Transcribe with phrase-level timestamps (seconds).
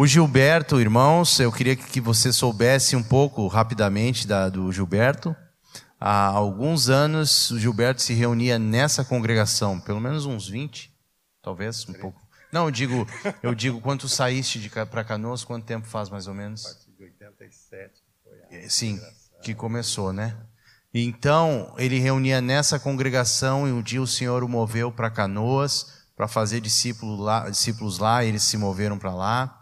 [0.00, 5.36] O Gilberto, irmãos, eu queria que você soubesse um pouco rapidamente da, do Gilberto.
[6.00, 10.90] Há alguns anos o Gilberto se reunia nessa congregação, pelo menos uns 20,
[11.42, 12.18] talvez um pouco.
[12.50, 13.06] Não, eu digo,
[13.42, 16.64] eu digo quando saíste para Canoas, quanto tempo faz mais ou menos?
[16.64, 17.92] A partir de 87
[18.24, 18.98] foi a Sim,
[19.42, 20.34] que começou, né?
[20.94, 26.26] Então, ele reunia nessa congregação e um dia o Senhor o moveu para Canoas para
[26.26, 29.59] fazer discípulos lá, discípulos lá, eles se moveram para lá.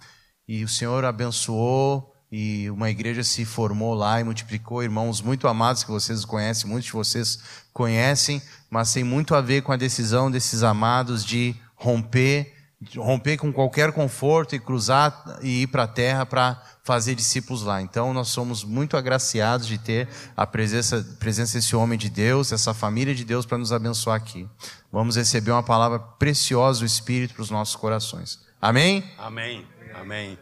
[0.48, 4.82] E o Senhor abençoou e uma igreja se formou lá e multiplicou.
[4.82, 7.38] Irmãos muito amados que vocês conhecem, muitos de vocês
[7.72, 12.54] conhecem, mas tem muito a ver com a decisão desses amados de romper
[12.96, 17.82] romper com qualquer conforto e cruzar e ir para a terra para fazer discípulos lá.
[17.82, 22.72] Então nós somos muito agraciados de ter a presença, presença desse homem de Deus, essa
[22.72, 24.48] família de Deus para nos abençoar aqui.
[24.92, 28.38] Vamos receber uma palavra preciosa do Espírito para os nossos corações.
[28.60, 29.04] Amém?
[29.18, 29.66] Amém.
[30.00, 30.38] Amém.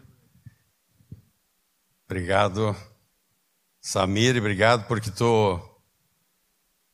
[2.04, 2.76] Obrigado,
[3.80, 5.58] Samir, obrigado porque tu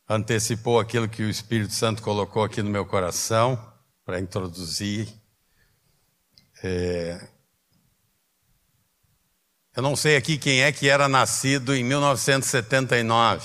[0.08, 3.58] antecipou aquilo que o Espírito Santo colocou aqui no meu coração
[4.04, 5.12] para introduzir
[6.62, 7.28] é...
[9.74, 13.44] Eu não sei aqui quem é que era nascido em 1979.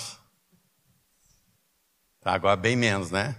[2.22, 3.36] Tá, agora bem menos, né?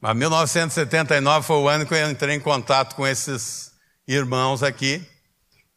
[0.00, 3.67] Mas 1979 foi o ano que eu entrei em contato com esses
[4.08, 5.06] irmãos aqui.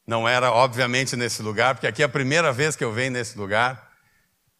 [0.07, 3.37] Não era, obviamente, nesse lugar, porque aqui é a primeira vez que eu venho nesse
[3.37, 3.91] lugar.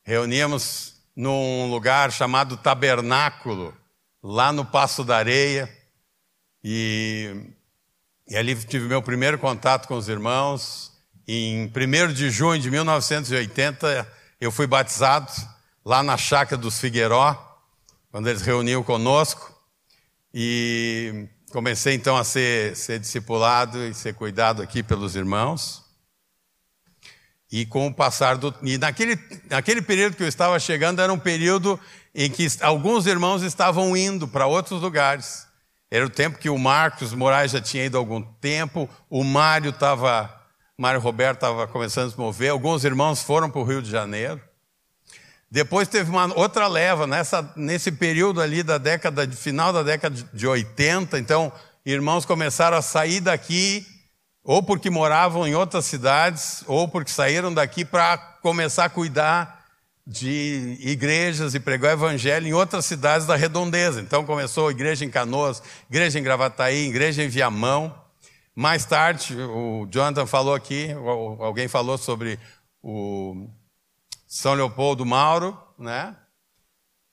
[0.04, 3.76] Reuníamos num lugar chamado Tabernáculo,
[4.22, 5.68] lá no Passo da Areia.
[6.64, 7.52] E
[8.32, 10.94] e ali tive meu primeiro contato com os irmãos.
[11.28, 14.08] Em 1 de junho de 1980,
[14.40, 15.30] eu fui batizado
[15.84, 17.36] lá na chácara dos Figueiró,
[18.10, 19.54] quando eles reuniam conosco.
[20.34, 25.84] E comecei então a ser, ser discipulado e ser cuidado aqui pelos irmãos.
[27.52, 28.56] E com o passar do.
[28.64, 31.80] E naquele, naquele período que eu estava chegando, era um período
[32.16, 35.48] em que alguns irmãos estavam indo para outros lugares.
[35.90, 39.72] Era o tempo que o Marcos Moraes já tinha ido há algum tempo, o Mário
[39.72, 40.34] estava,
[40.78, 44.42] Mário Roberto estava começando a se mover, alguns irmãos foram para o Rio de Janeiro.
[45.52, 50.48] Depois teve uma outra leva, nessa, nesse período ali da década, final da década de
[50.48, 51.52] 80, então
[51.86, 53.86] irmãos começaram a sair daqui,
[54.46, 59.66] ou porque moravam em outras cidades, ou porque saíram daqui para começar a cuidar
[60.08, 64.00] de igrejas e pregou o evangelho em outras cidades da redondeza.
[64.00, 67.94] Então começou a igreja em Canoas, igreja em Gravataí, igreja em Viamão.
[68.56, 70.92] Mais tarde, o Jonathan falou aqui,
[71.40, 72.40] alguém falou sobre
[72.82, 73.50] o
[74.34, 76.16] São Leopoldo Mauro, né?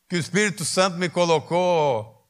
[0.09, 2.25] Que o Espírito Santo me colocou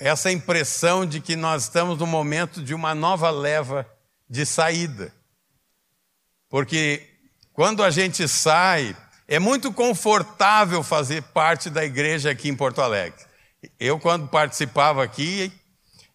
[0.00, 3.88] essa impressão de que nós estamos no momento de uma nova leva
[4.28, 5.14] de saída.
[6.48, 7.08] Porque
[7.52, 8.96] quando a gente sai
[9.28, 13.24] é muito confortável fazer parte da igreja aqui em Porto Alegre.
[13.78, 15.52] Eu, quando participava aqui,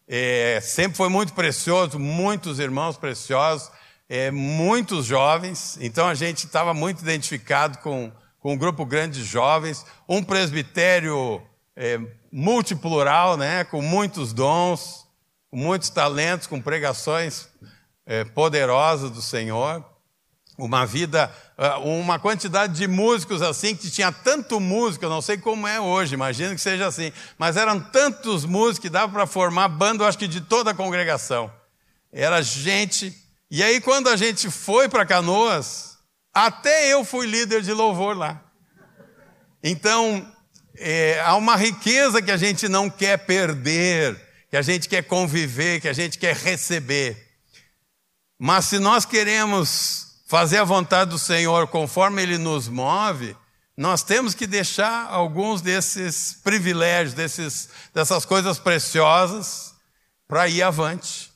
[0.05, 3.71] é, sempre foi muito precioso, muitos irmãos preciosos,
[4.09, 9.25] é, muitos jovens, então a gente estava muito identificado com, com um grupo grande de
[9.25, 11.41] jovens, um presbitério
[11.75, 11.99] é,
[12.31, 15.05] multiplural, né, com muitos dons,
[15.49, 17.47] com muitos talentos, com pregações
[18.05, 19.83] é, poderosas do Senhor
[20.57, 25.37] uma vida, ah, uma quantidade de músicos assim, que tinha tanto músico, eu não sei
[25.37, 29.67] como é hoje, imagino que seja assim, mas eram tantos músicos que dava para formar
[29.67, 31.51] banda, eu acho que de toda a congregação.
[32.11, 33.15] Era gente.
[33.49, 35.97] E aí, quando a gente foi para Canoas,
[36.33, 38.43] até eu fui líder de louvor lá.
[39.63, 40.31] Então,
[40.75, 44.19] é, há uma riqueza que a gente não quer perder,
[44.49, 47.25] que a gente quer conviver, que a gente quer receber.
[48.37, 53.35] Mas se nós queremos fazer a vontade do Senhor conforme Ele nos move,
[53.75, 59.73] nós temos que deixar alguns desses privilégios, desses, dessas coisas preciosas,
[60.27, 61.26] para ir avante.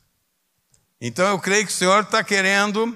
[1.01, 2.95] Então eu creio que o Senhor está querendo,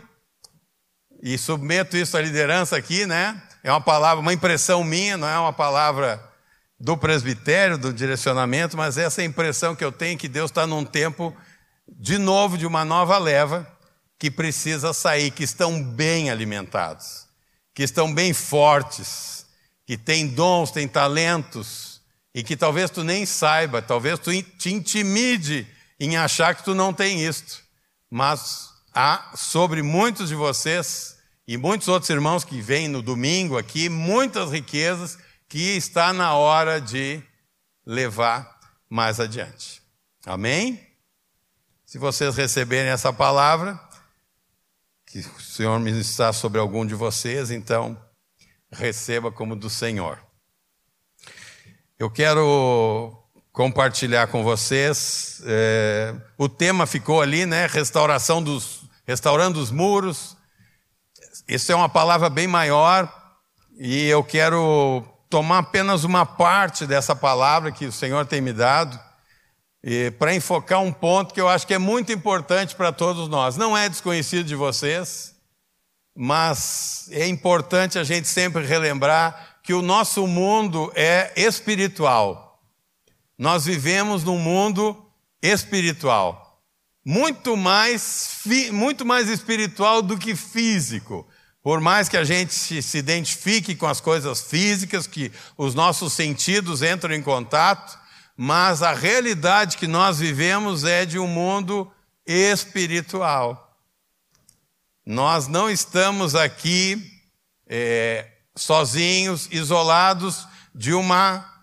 [1.24, 3.41] e submeto isso à liderança aqui, né?
[3.63, 6.24] É uma palavra, uma impressão minha, não é uma palavra
[6.80, 10.85] do presbitério, do direcionamento, mas essa é impressão que eu tenho que Deus está num
[10.85, 11.35] tempo
[11.88, 13.68] de novo, de uma nova leva,
[14.19, 17.25] que precisa sair, que estão bem alimentados,
[17.74, 19.47] que estão bem fortes,
[19.83, 22.01] que têm dons, têm talentos,
[22.35, 25.68] e que talvez tu nem saiba, talvez tu te intimide
[26.00, 27.64] em achar que tu não tem isto.
[28.10, 31.18] Mas há sobre muitos de vocês
[31.48, 35.18] e muitos outros irmãos que vêm no domingo aqui, muitas riquezas
[35.48, 37.22] que está na hora de
[37.86, 38.60] levar
[38.90, 39.81] mais adiante.
[40.25, 40.86] Amém?
[41.86, 43.80] Se vocês receberem essa palavra,
[45.06, 48.02] que o Senhor ministrar sobre algum de vocês, então
[48.72, 50.22] receba como do Senhor.
[51.98, 53.25] Eu quero
[53.56, 55.42] compartilhar com vocês.
[55.46, 57.68] É, o tema ficou ali, né?
[57.68, 60.36] Restauração dos, restaurando os muros.
[61.48, 63.12] Isso é uma palavra bem maior
[63.78, 69.00] e eu quero tomar apenas uma parte dessa palavra que o Senhor tem me dado
[70.18, 73.56] para enfocar um ponto que eu acho que é muito importante para todos nós.
[73.56, 75.34] Não é desconhecido de vocês,
[76.16, 82.44] mas é importante a gente sempre relembrar que o nosso mundo é espiritual.
[83.37, 85.05] Nós vivemos num mundo
[85.41, 86.63] espiritual,
[87.03, 88.39] muito mais,
[88.71, 91.27] muito mais espiritual do que físico.
[91.61, 96.81] Por mais que a gente se identifique com as coisas físicas, que os nossos sentidos
[96.81, 97.97] entram em contato,
[98.37, 101.91] mas a realidade que nós vivemos é de um mundo
[102.25, 103.79] espiritual.
[105.05, 107.11] Nós não estamos aqui
[107.67, 111.55] é, sozinhos, isolados de uma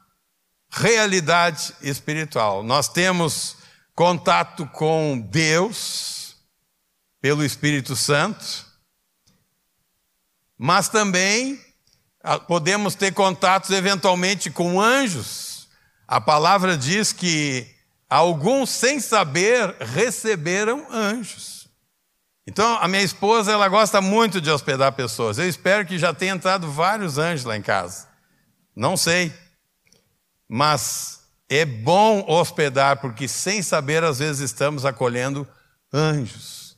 [0.73, 2.63] realidade espiritual.
[2.65, 3.57] Nós temos
[3.95, 6.37] contato com Deus
[7.21, 8.67] pelo Espírito Santo,
[10.59, 11.61] mas também
[12.25, 15.53] ah, podemos ter contatos eventualmente com anjos
[16.13, 17.67] a palavra diz que
[18.07, 21.67] alguns, sem saber, receberam anjos.
[22.47, 25.39] Então, a minha esposa, ela gosta muito de hospedar pessoas.
[25.39, 28.09] Eu espero que já tenha entrado vários anjos lá em casa.
[28.77, 29.33] Não sei.
[30.55, 35.49] Mas é bom hospedar, porque sem saber, às vezes estamos acolhendo
[35.91, 36.77] anjos.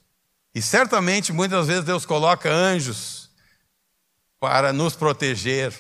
[0.55, 3.31] E certamente, muitas vezes, Deus coloca anjos
[4.39, 5.75] para nos proteger,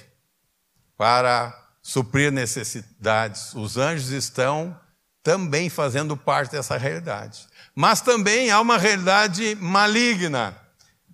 [0.96, 3.54] para suprir necessidades.
[3.54, 4.76] Os anjos estão
[5.22, 7.46] também fazendo parte dessa realidade.
[7.76, 10.60] Mas também há uma realidade maligna.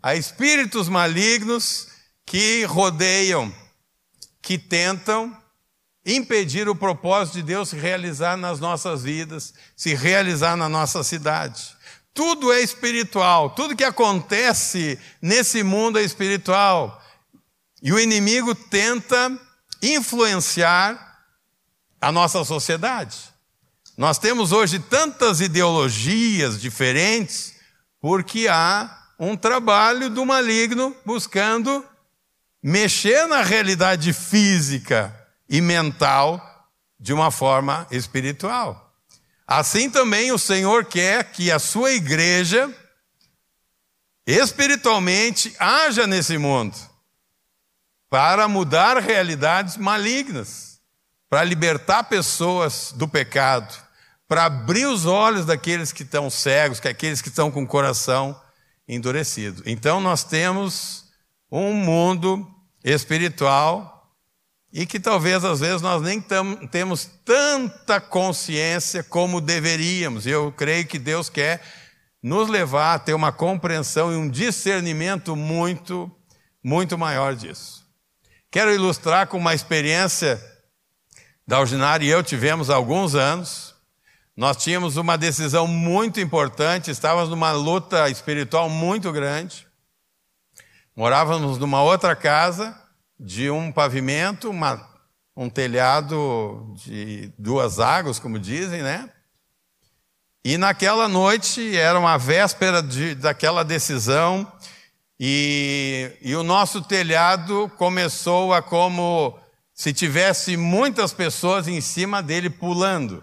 [0.03, 1.88] Há espíritos malignos
[2.25, 3.55] que rodeiam,
[4.41, 5.40] que tentam
[6.05, 11.76] impedir o propósito de Deus se realizar nas nossas vidas, se realizar na nossa cidade.
[12.12, 17.00] Tudo é espiritual, tudo que acontece nesse mundo é espiritual.
[17.82, 19.38] E o inimigo tenta
[19.82, 21.19] influenciar
[22.00, 23.17] a nossa sociedade.
[23.97, 27.55] Nós temos hoje tantas ideologias diferentes
[28.00, 31.85] porque há um trabalho do maligno buscando
[32.62, 35.20] mexer na realidade física
[35.50, 36.41] e mental
[36.99, 38.94] de uma forma espiritual.
[39.44, 42.73] Assim também o Senhor quer que a sua igreja
[44.25, 46.76] espiritualmente haja nesse mundo
[48.08, 50.81] para mudar realidades malignas,
[51.29, 53.75] para libertar pessoas do pecado,
[54.29, 58.41] para abrir os olhos daqueles que estão cegos, que aqueles que estão com o coração
[58.87, 59.64] endurecido.
[59.67, 61.06] Então nós temos
[61.50, 62.49] um mundo
[62.85, 64.00] espiritual
[64.73, 70.27] e que talvez às vezes nós nem tam, temos tanta consciência como deveríamos.
[70.27, 71.61] Eu creio que Deus quer
[72.23, 76.11] nos levar a ter uma compreensão e um discernimento muito,
[76.63, 77.85] muito maior disso.
[78.51, 80.41] Quero ilustrar com uma experiência
[81.47, 83.75] da Ordinária e eu tivemos há alguns anos.
[84.37, 89.67] Nós tínhamos uma decisão muito importante, estávamos numa luta espiritual muito grande.
[90.95, 92.77] Morávamos numa outra casa,
[93.23, 94.89] de um pavimento, uma,
[95.37, 99.11] um telhado de duas águas, como dizem, né?
[100.43, 104.50] E naquela noite, era uma véspera de, daquela decisão,
[105.19, 109.39] e, e o nosso telhado começou a como
[109.75, 113.23] se tivesse muitas pessoas em cima dele pulando.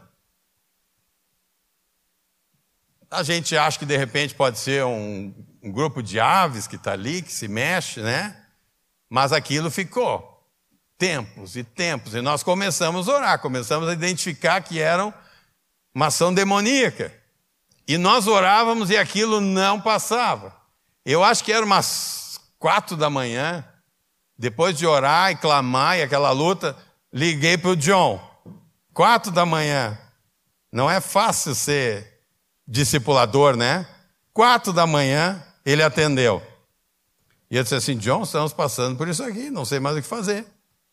[3.10, 6.92] A gente acha que de repente pode ser um, um grupo de aves que está
[6.92, 8.44] ali, que se mexe, né?
[9.10, 10.38] Mas aquilo ficou
[10.98, 12.14] tempos e tempos.
[12.14, 15.14] E nós começamos a orar, começamos a identificar que eram
[15.94, 17.14] uma ação demoníaca.
[17.88, 20.56] E nós orávamos e aquilo não passava.
[21.06, 23.64] Eu acho que era umas quatro da manhã,
[24.38, 26.76] depois de orar e clamar e aquela luta,
[27.14, 28.22] liguei para o John.
[28.94, 29.98] Quatro da manhã.
[30.72, 32.22] Não é fácil ser
[32.68, 33.88] discipulador, né?
[34.34, 36.44] Quatro da manhã, ele atendeu.
[37.50, 40.08] E eu disse assim: John, estamos passando por isso aqui, não sei mais o que
[40.08, 40.46] fazer.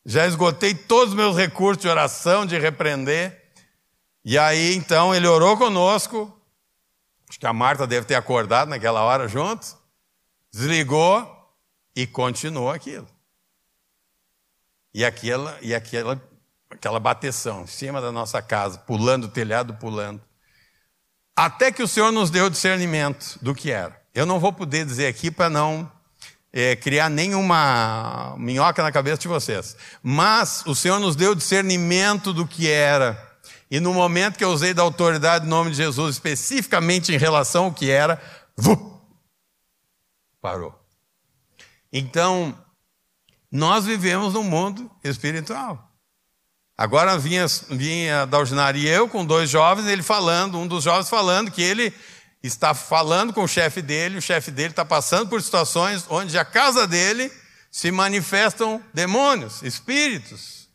[0.06, 3.42] Já esgotei todos os meus recursos de oração, de repreender.
[4.25, 6.30] E aí, então, ele orou conosco.
[7.28, 9.76] Acho que a Marta deve ter acordado naquela hora juntos
[10.54, 11.52] desligou
[11.96, 13.08] e continuou aquilo.
[14.94, 16.23] E aquela, e aquela,
[16.70, 20.23] aquela bateção em cima da nossa casa, pulando o telhado, pulando.
[21.34, 24.00] Até que o Senhor nos deu discernimento do que era.
[24.14, 25.90] Eu não vou poder dizer aqui para não
[26.56, 29.76] é, criar nenhuma minhoca na cabeça de vocês.
[30.00, 33.20] Mas o Senhor nos deu discernimento do que era.
[33.68, 37.64] E no momento que eu usei da autoridade em nome de Jesus, especificamente em relação
[37.64, 38.23] ao que era,
[38.56, 38.80] vup,
[40.40, 40.73] parou.
[41.92, 42.56] Então,
[43.50, 45.90] nós vivemos num mundo espiritual.
[46.78, 48.38] Agora vinha, vinha da
[48.76, 51.92] e eu com dois jovens, ele falando, um dos jovens falando que ele
[52.46, 56.44] está falando com o chefe dele, o chefe dele está passando por situações onde a
[56.44, 57.32] casa dele
[57.70, 60.68] se manifestam demônios, espíritos.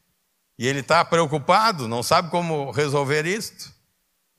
[0.58, 3.72] E ele está preocupado, não sabe como resolver isto.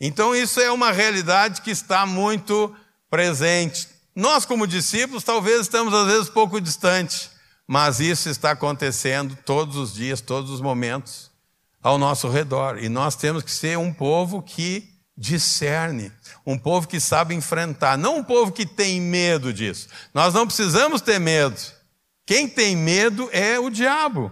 [0.01, 2.75] Então, isso é uma realidade que está muito
[3.09, 3.89] presente.
[4.15, 7.31] Nós, como discípulos, talvez estamos às vezes pouco distantes,
[7.67, 11.31] mas isso está acontecendo todos os dias, todos os momentos
[11.83, 12.83] ao nosso redor.
[12.83, 16.11] E nós temos que ser um povo que discerne,
[16.47, 19.89] um povo que sabe enfrentar, não um povo que tem medo disso.
[20.13, 21.61] Nós não precisamos ter medo.
[22.27, 24.31] Quem tem medo é o diabo.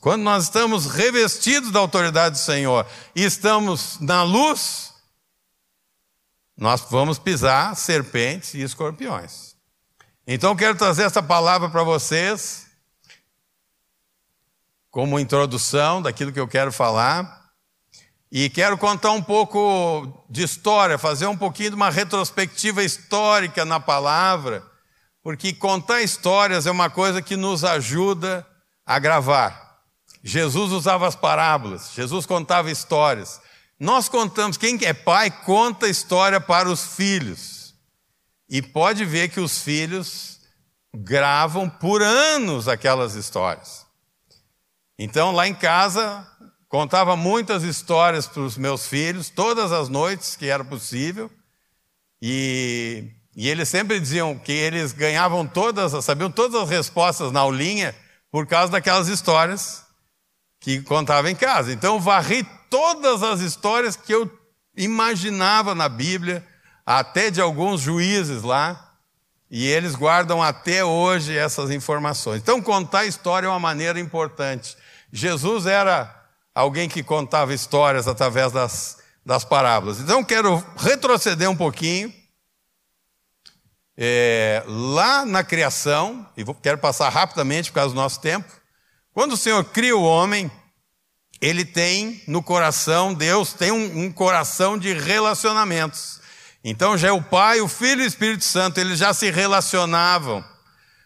[0.00, 4.94] Quando nós estamos revestidos da autoridade do Senhor e estamos na luz,
[6.56, 9.54] nós vamos pisar serpentes e escorpiões.
[10.26, 12.66] Então, quero trazer essa palavra para vocês,
[14.90, 17.39] como introdução daquilo que eu quero falar.
[18.32, 23.80] E quero contar um pouco de história, fazer um pouquinho de uma retrospectiva histórica na
[23.80, 24.64] palavra,
[25.22, 28.46] porque contar histórias é uma coisa que nos ajuda
[28.86, 29.80] a gravar.
[30.22, 33.40] Jesus usava as parábolas, Jesus contava histórias.
[33.78, 37.74] Nós contamos, quem é pai conta história para os filhos.
[38.48, 40.38] E pode ver que os filhos
[40.94, 43.86] gravam por anos aquelas histórias.
[44.98, 46.29] Então, lá em casa,
[46.70, 51.28] Contava muitas histórias para os meus filhos, todas as noites que era possível.
[52.22, 57.92] E, e eles sempre diziam que eles ganhavam todas, sabiam todas as respostas na aulinha
[58.30, 59.84] por causa daquelas histórias
[60.60, 61.72] que contava em casa.
[61.72, 64.30] Então varri todas as histórias que eu
[64.76, 66.46] imaginava na Bíblia,
[66.86, 68.94] até de alguns juízes lá,
[69.50, 72.40] e eles guardam até hoje essas informações.
[72.40, 74.76] Então contar história é uma maneira importante.
[75.12, 76.19] Jesus era
[76.54, 80.00] alguém que contava histórias através das, das parábolas.
[80.00, 82.12] Então, quero retroceder um pouquinho.
[83.96, 88.50] É, lá na criação, e vou, quero passar rapidamente por causa do nosso tempo.
[89.12, 90.50] Quando o Senhor cria o homem,
[91.40, 96.20] ele tem no coração, Deus tem um, um coração de relacionamentos.
[96.62, 100.44] Então já é o Pai, o Filho e o Espírito Santo, eles já se relacionavam.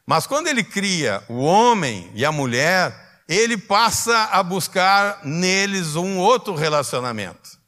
[0.06, 6.18] Mas quando ele cria o homem e a mulher, ele passa a buscar neles um
[6.18, 7.58] outro relacionamento.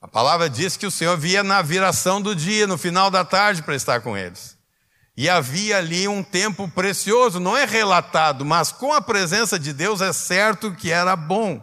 [0.00, 3.62] A palavra diz que o Senhor via na viração do dia, no final da tarde,
[3.62, 4.56] para estar com eles.
[5.16, 10.00] E havia ali um tempo precioso, não é relatado, mas com a presença de Deus
[10.00, 11.62] é certo que era bom,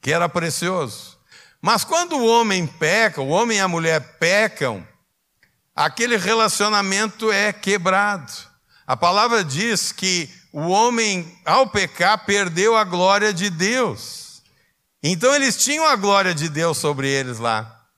[0.00, 1.18] que era precioso.
[1.60, 4.86] Mas quando o homem peca, o homem e a mulher pecam,
[5.74, 8.32] aquele relacionamento é quebrado.
[8.86, 14.42] A palavra diz que o homem, ao pecar, perdeu a glória de Deus.
[15.02, 17.88] Então eles tinham a glória de Deus sobre eles lá.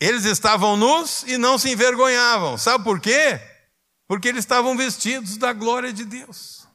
[0.00, 2.56] Eles estavam nus e não se envergonhavam.
[2.56, 3.40] Sabe por quê?
[4.08, 6.66] Porque eles estavam vestidos da glória de Deus.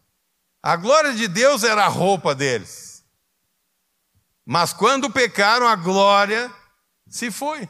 [0.62, 3.04] A glória de Deus era a roupa deles.
[4.46, 6.54] Mas quando pecaram, a glória
[7.08, 7.68] se foi.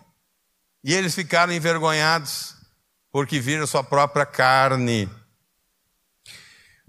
[0.83, 2.55] E eles ficaram envergonhados
[3.11, 5.09] porque viram sua própria carne.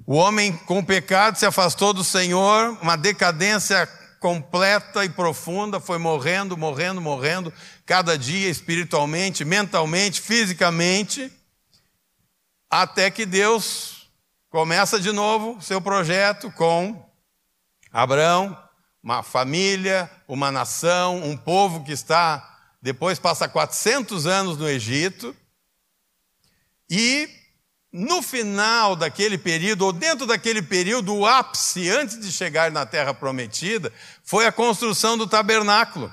[0.09, 3.89] O homem com pecado se afastou do Senhor, uma decadência
[4.21, 7.53] completa e profunda, foi morrendo, morrendo, morrendo,
[7.85, 11.33] cada dia espiritualmente, mentalmente, fisicamente,
[12.71, 14.09] até que Deus
[14.49, 17.05] começa de novo seu projeto com
[17.93, 18.57] Abraão,
[19.03, 25.35] uma família, uma nação, um povo que está, depois passa 400 anos no Egito,
[26.89, 27.29] e
[27.97, 33.15] no final daquele período, ou dentro daquele período, o ápice, antes de chegar na terra
[33.15, 33.91] prometida,
[34.23, 36.13] foi a construção do tabernáculo.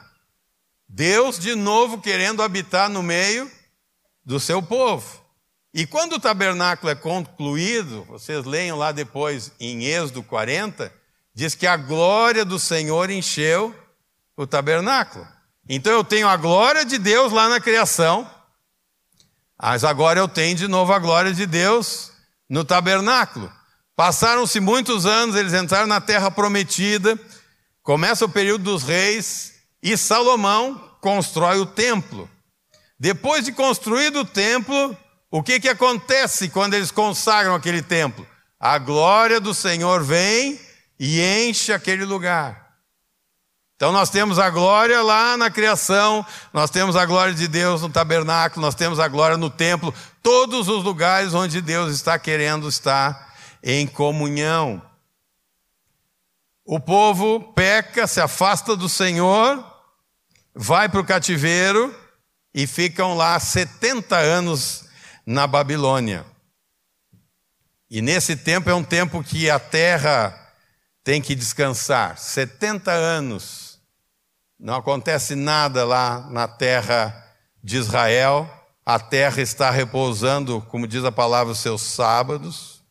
[0.88, 3.52] Deus, de novo, querendo habitar no meio
[4.24, 5.22] do seu povo.
[5.74, 10.90] E quando o tabernáculo é concluído, vocês leiam lá depois em Êxodo 40,
[11.36, 13.76] diz que a glória do Senhor encheu
[14.38, 15.28] o tabernáculo.
[15.68, 18.30] Então eu tenho a glória de Deus lá na criação,
[19.62, 22.12] mas agora eu tenho de novo a glória de Deus
[22.50, 23.52] no tabernáculo.
[23.96, 27.20] Passaram-se muitos anos, eles entraram na terra prometida,
[27.82, 32.30] começa o período dos reis, e Salomão constrói o templo.
[33.00, 34.98] Depois de construído o templo,
[35.30, 38.26] o que, que acontece quando eles consagram aquele templo?
[38.60, 40.60] A glória do Senhor vem
[40.98, 42.63] e enche aquele lugar.
[43.84, 47.90] Então nós temos a glória lá na criação, nós temos a glória de Deus no
[47.90, 53.36] tabernáculo, nós temos a glória no templo, todos os lugares onde Deus está querendo estar
[53.62, 54.82] em comunhão.
[56.64, 59.62] O povo peca, se afasta do Senhor,
[60.56, 61.94] vai para o cativeiro
[62.54, 64.86] e ficam lá 70 anos
[65.26, 66.26] na Babilônia.
[67.90, 70.34] E nesse tempo é um tempo que a terra
[71.04, 73.63] tem que descansar 70 anos.
[74.60, 77.24] Não acontece nada lá na terra
[77.64, 78.50] de Israel.
[78.86, 82.84] A terra está repousando, como diz a palavra, os seus sábados.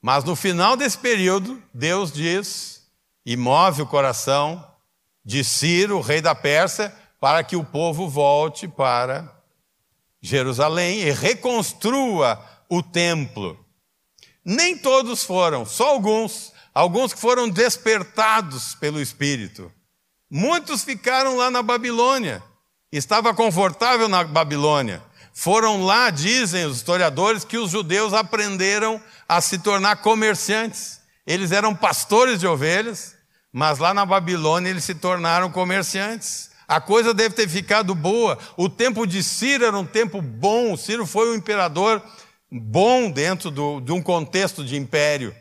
[0.00, 2.82] Mas no final desse período, Deus diz
[3.24, 4.66] e move o coração
[5.24, 9.32] de Ciro, rei da Pérsia, para que o povo volte para
[10.20, 13.58] Jerusalém e reconstrua o templo.
[14.44, 19.70] Nem todos foram, só alguns, alguns que foram despertados pelo Espírito.
[20.34, 22.42] Muitos ficaram lá na Babilônia,
[22.90, 25.02] estava confortável na Babilônia.
[25.34, 28.98] Foram lá, dizem os historiadores, que os judeus aprenderam
[29.28, 31.02] a se tornar comerciantes.
[31.26, 33.14] Eles eram pastores de ovelhas,
[33.52, 36.50] mas lá na Babilônia eles se tornaram comerciantes.
[36.66, 38.38] A coisa deve ter ficado boa.
[38.56, 40.78] O tempo de Ciro era um tempo bom.
[40.78, 42.02] Ciro foi um imperador
[42.50, 45.36] bom dentro do, de um contexto de império.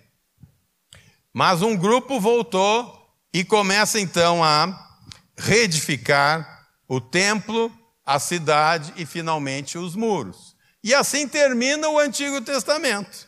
[1.33, 3.00] Mas um grupo voltou
[3.33, 4.89] e começa então a
[5.37, 7.71] reedificar o templo,
[8.05, 10.55] a cidade e finalmente os muros.
[10.83, 13.27] E assim termina o Antigo Testamento.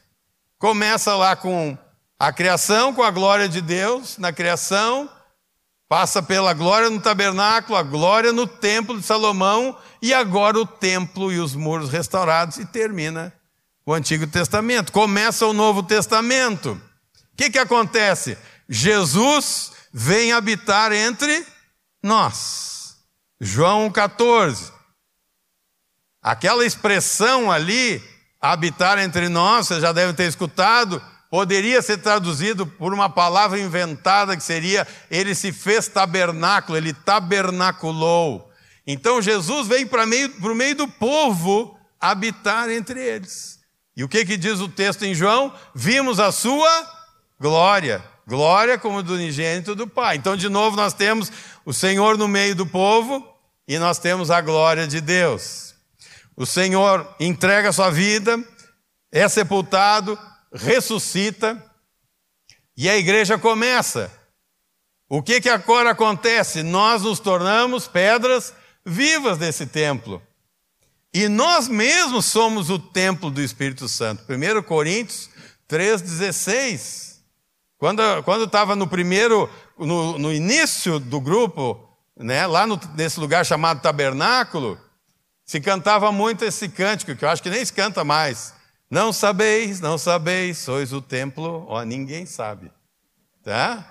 [0.57, 1.77] Começa lá com
[2.19, 5.09] a criação, com a glória de Deus na criação,
[5.87, 11.31] passa pela glória no tabernáculo, a glória no templo de Salomão e agora o templo
[11.31, 13.33] e os muros restaurados e termina
[13.85, 14.91] o Antigo Testamento.
[14.91, 16.71] Começa o Novo Testamento.
[16.71, 18.37] O que, que acontece?
[18.67, 21.45] Jesus vem habitar entre
[22.01, 22.97] nós.
[23.39, 24.71] João 14.
[26.21, 28.01] Aquela expressão ali,
[28.41, 34.35] habitar entre nós, você já deve ter escutado, poderia ser traduzido por uma palavra inventada
[34.35, 38.49] que seria: ele se fez tabernáculo, ele tabernaculou.
[38.87, 43.59] Então Jesus vem para o meio do povo habitar entre eles.
[43.95, 45.53] E o que, que diz o texto em João?
[45.75, 46.91] Vimos a sua
[47.39, 48.12] glória.
[48.25, 50.15] Glória como do unigênito do Pai.
[50.15, 51.31] Então, de novo, nós temos
[51.65, 53.27] o Senhor no meio do povo
[53.67, 55.75] e nós temos a glória de Deus.
[56.35, 58.41] O Senhor entrega a sua vida,
[59.11, 60.17] é sepultado,
[60.53, 61.61] ressuscita
[62.75, 64.11] e a igreja começa.
[65.07, 66.63] O que, que agora acontece?
[66.63, 68.53] Nós nos tornamos pedras
[68.85, 70.21] vivas desse templo.
[71.13, 74.23] E nós mesmos somos o templo do Espírito Santo.
[74.27, 75.29] 1 Coríntios
[75.69, 77.12] 3,16.
[77.77, 81.77] Quando estava no primeiro, no, no, início do grupo,
[82.17, 84.79] né, lá no, nesse lugar chamado tabernáculo,
[85.45, 88.53] se cantava muito esse cântico, que eu acho que nem se canta mais.
[88.89, 92.71] Não sabeis, não sabeis, sois o templo, ó, ninguém sabe.
[93.43, 93.83] Tá?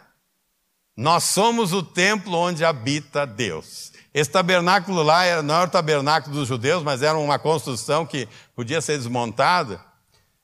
[0.97, 3.92] Nós somos o templo onde habita Deus.
[4.14, 8.29] Esse tabernáculo lá era, não era o tabernáculo dos judeus, mas era uma construção que
[8.55, 9.81] podia ser desmontada.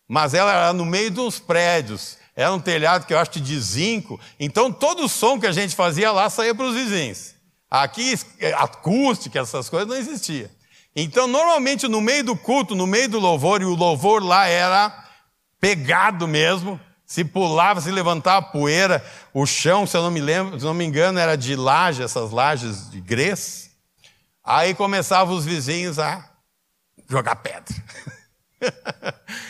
[0.08, 2.17] Mas ela era no meio de uns prédios.
[2.38, 4.20] Era um telhado que eu acho de zinco.
[4.38, 7.34] Então todo o som que a gente fazia lá saía para os vizinhos.
[7.68, 8.14] Aqui,
[8.56, 10.48] acústica, essas coisas não existia.
[10.94, 15.04] Então, normalmente, no meio do culto, no meio do louvor, e o louvor lá era
[15.60, 20.64] pegado mesmo, se pulava, se levantava poeira, o chão, se eu não me lembro, se
[20.64, 23.72] não me engano, era de laje, essas lajes de grés.
[24.44, 26.24] Aí começavam os vizinhos a
[27.08, 27.74] jogar pedra.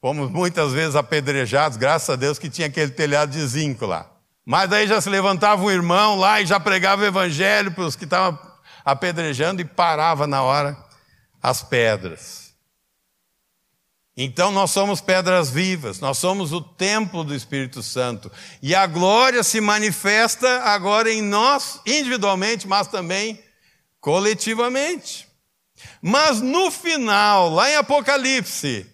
[0.00, 4.10] Fomos muitas vezes apedrejados, graças a Deus que tinha aquele telhado de zinco lá.
[4.46, 7.94] Mas daí já se levantava um irmão lá e já pregava o evangelho para os
[7.94, 8.38] que estavam
[8.84, 10.76] apedrejando e parava na hora
[11.42, 12.50] as pedras.
[14.16, 18.30] Então nós somos pedras vivas, nós somos o templo do Espírito Santo.
[18.62, 23.42] E a glória se manifesta agora em nós, individualmente, mas também
[24.00, 25.28] coletivamente.
[26.02, 28.89] Mas no final, lá em Apocalipse,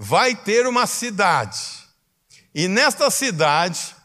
[0.00, 1.58] vai ter uma cidade.
[2.54, 3.96] E nesta cidade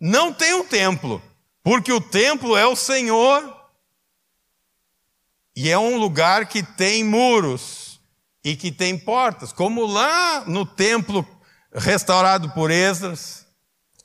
[0.00, 1.22] não tem um templo,
[1.62, 3.54] porque o templo é o Senhor.
[5.54, 8.00] E é um lugar que tem muros
[8.42, 11.24] e que tem portas, como lá no templo
[11.72, 13.46] restaurado por Esdras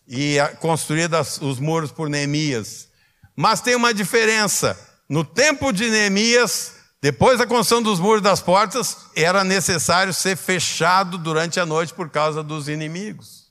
[0.07, 2.89] e construídos os muros por Neemias.
[3.35, 8.97] Mas tem uma diferença: no tempo de Neemias, depois da construção dos muros das portas,
[9.15, 13.49] era necessário ser fechado durante a noite por causa dos inimigos.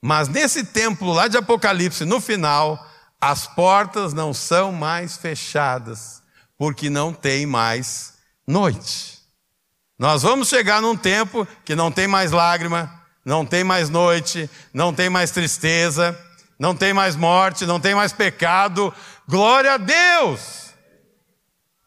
[0.00, 2.86] Mas nesse templo lá de Apocalipse, no final,
[3.20, 6.22] as portas não são mais fechadas,
[6.56, 8.14] porque não tem mais
[8.46, 9.18] noite.
[9.98, 12.88] Nós vamos chegar num tempo que não tem mais lágrima,
[13.24, 16.16] não tem mais noite, não tem mais tristeza,
[16.56, 18.94] não tem mais morte, não tem mais pecado.
[19.26, 20.67] Glória a Deus!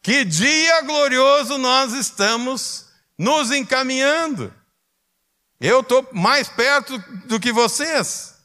[0.01, 2.87] Que dia glorioso nós estamos
[3.17, 4.53] nos encaminhando.
[5.59, 8.35] Eu estou mais perto do que vocês.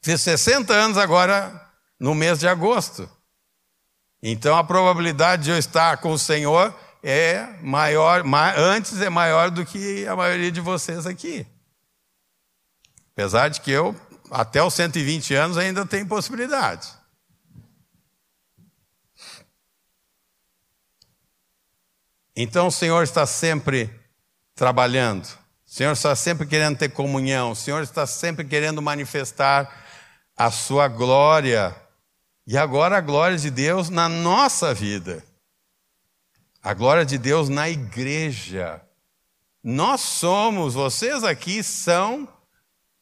[0.00, 3.10] Fiz 60 anos agora no mês de agosto.
[4.22, 8.24] Então a probabilidade de eu estar com o Senhor é maior,
[8.56, 11.46] antes é maior do que a maioria de vocês aqui.
[13.12, 13.94] Apesar de que eu,
[14.30, 16.88] até os 120 anos, ainda tenho possibilidade.
[22.36, 23.90] Então o Senhor está sempre
[24.54, 25.24] trabalhando.
[25.24, 29.84] O Senhor está sempre querendo ter comunhão, o Senhor está sempre querendo manifestar
[30.36, 31.74] a sua glória.
[32.46, 35.24] E agora a glória de Deus na nossa vida.
[36.62, 38.82] A glória de Deus na igreja.
[39.64, 42.28] Nós somos, vocês aqui são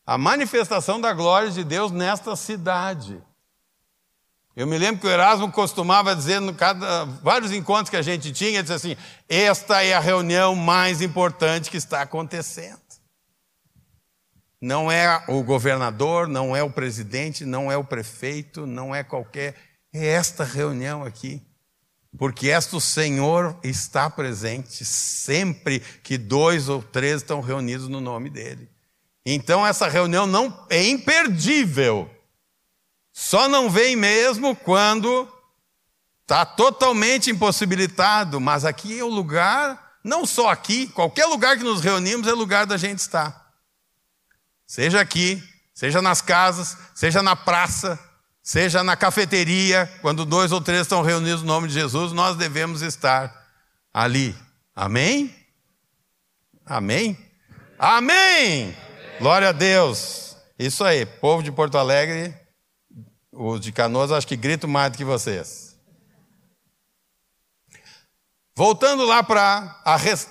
[0.07, 3.21] a manifestação da glória de Deus nesta cidade.
[4.57, 8.63] Eu me lembro que o Erasmo costumava dizer, cada, vários encontros que a gente tinha,
[8.63, 8.97] disse assim:
[9.29, 12.79] esta é a reunião mais importante que está acontecendo.
[14.61, 19.57] Não é o governador, não é o presidente, não é o prefeito, não é qualquer.
[19.93, 21.43] É esta reunião aqui.
[22.17, 28.31] Porque esta o Senhor está presente sempre que dois ou três estão reunidos no nome
[28.31, 28.69] dele.
[29.27, 32.09] Então essa reunião não é imperdível.
[33.17, 35.33] Só não vem mesmo quando
[36.23, 41.81] está totalmente impossibilitado, mas aqui é o lugar, não só aqui, qualquer lugar que nos
[41.81, 43.53] reunimos é lugar da gente estar.
[44.67, 45.41] Seja aqui,
[45.73, 47.97] seja nas casas, seja na praça,
[48.43, 52.83] seja na cafeteria, quando dois ou três estão reunidos no nome de Jesus, nós devemos
[52.83, 53.33] estar
[53.93, 54.35] ali.
[54.75, 55.33] Amém?
[56.67, 57.17] Amém?
[57.79, 58.67] Amém!
[58.67, 58.77] Amém.
[59.21, 60.37] Glória a Deus!
[60.59, 62.35] Isso aí, povo de Porto Alegre,
[63.37, 65.75] os de Canoas acho que grito mais do que vocês.
[68.57, 69.83] Voltando lá para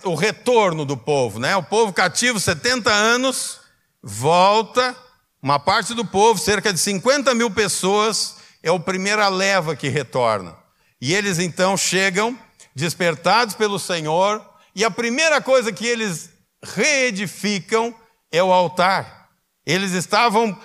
[0.06, 1.56] o retorno do povo, né?
[1.58, 3.60] O povo cativo, 70 anos,
[4.02, 4.96] volta,
[5.42, 10.56] uma parte do povo, cerca de 50 mil pessoas, é a primeira leva que retorna.
[11.02, 12.40] E eles então chegam,
[12.74, 14.42] despertados pelo Senhor,
[14.74, 16.30] e a primeira coisa que eles
[16.64, 17.94] reedificam
[18.32, 19.30] é o altar.
[19.66, 20.58] Eles estavam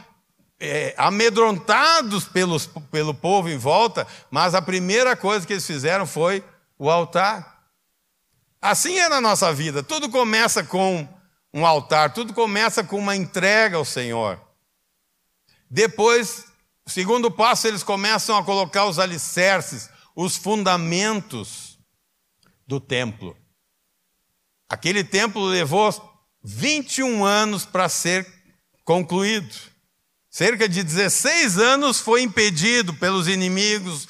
[0.61, 6.45] é, amedrontados pelos, pelo povo em volta, mas a primeira coisa que eles fizeram foi
[6.79, 7.63] o altar.
[8.61, 11.09] Assim é na nossa vida, tudo começa com
[11.55, 14.41] um altar, tudo começa com uma entrega ao Senhor.
[15.71, 16.47] Depois,
[16.87, 21.79] segundo passo, eles começam a colocar os alicerces, os fundamentos
[22.67, 23.37] do templo.
[24.69, 25.91] Aquele templo levou
[26.43, 28.27] 21 anos para ser
[28.85, 29.55] concluído.
[30.39, 34.07] Cerca de 16 anos foi impedido pelos inimigos,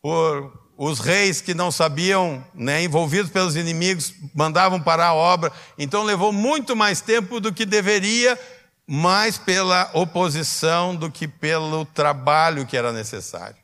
[0.00, 5.52] por os reis que não sabiam, né, envolvidos pelos inimigos, mandavam parar a obra.
[5.76, 8.38] Então levou muito mais tempo do que deveria,
[8.86, 13.56] mais pela oposição do que pelo trabalho que era necessário.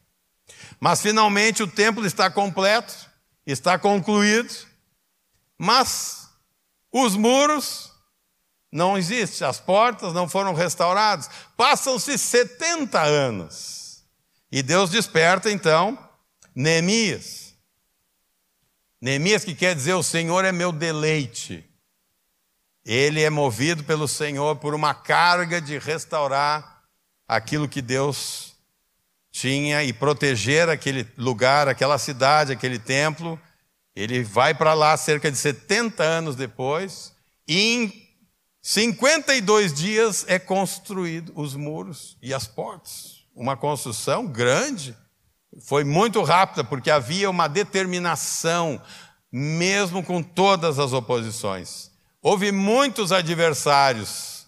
[0.81, 2.93] Mas finalmente o templo está completo,
[3.47, 4.53] está concluído,
[5.57, 6.29] mas
[6.91, 7.90] os muros
[8.73, 11.29] não existe, as portas não foram restauradas.
[11.57, 14.05] Passam-se 70 anos.
[14.51, 15.99] E Deus desperta então
[16.55, 17.55] Neemias.
[19.01, 21.65] Neemias que quer dizer o Senhor é meu deleite.
[22.85, 26.83] Ele é movido pelo Senhor por uma carga de restaurar
[27.27, 28.55] aquilo que Deus
[29.31, 33.41] tinha e proteger aquele lugar, aquela cidade, aquele templo.
[33.95, 37.15] Ele vai para lá cerca de 70 anos depois
[37.47, 38.10] e
[38.63, 43.25] 52 dias é construído os muros e as portas.
[43.35, 44.95] Uma construção grande.
[45.63, 48.81] Foi muito rápida, porque havia uma determinação,
[49.33, 51.91] mesmo com todas as oposições.
[52.23, 54.47] Houve muitos adversários.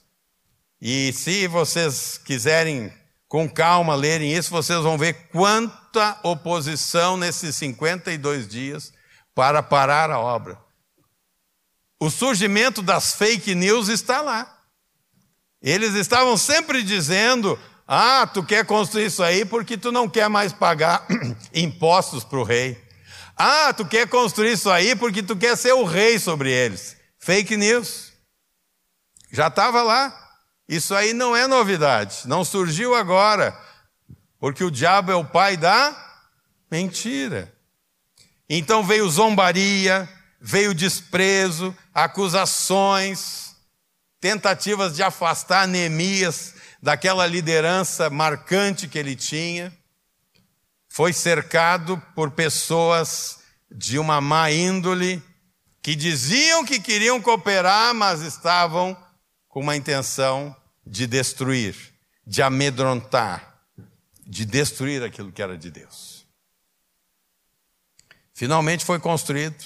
[0.81, 2.93] E se vocês quiserem
[3.27, 8.93] com calma lerem isso, vocês vão ver quanta oposição nesses 52 dias
[9.35, 10.59] para parar a obra.
[12.03, 14.59] O surgimento das fake news está lá.
[15.63, 20.53] Eles estavam sempre dizendo: Ah, tu quer construir isso aí porque tu não quer mais
[20.53, 21.07] pagar
[21.55, 22.77] impostos para o rei.
[23.37, 26.97] Ah, tu quer construir isso aí porque tu quer ser o rei sobre eles.
[27.21, 28.13] Fake news.
[29.31, 30.13] Já estava lá.
[30.69, 33.57] Isso aí não é novidade, não surgiu agora,
[34.41, 35.95] porque o diabo é o pai da
[36.69, 37.55] mentira.
[38.49, 40.09] Então veio zombaria,
[40.41, 43.57] veio desprezo, acusações,
[44.21, 49.77] tentativas de afastar Neemias daquela liderança marcante que ele tinha.
[50.89, 55.23] Foi cercado por pessoas de uma má índole,
[55.83, 58.97] que diziam que queriam cooperar, mas estavam
[59.49, 60.55] com uma intenção
[60.87, 61.77] de destruir,
[62.27, 63.59] de amedrontar,
[64.27, 66.25] de destruir aquilo que era de Deus.
[68.35, 69.65] Finalmente foi construído,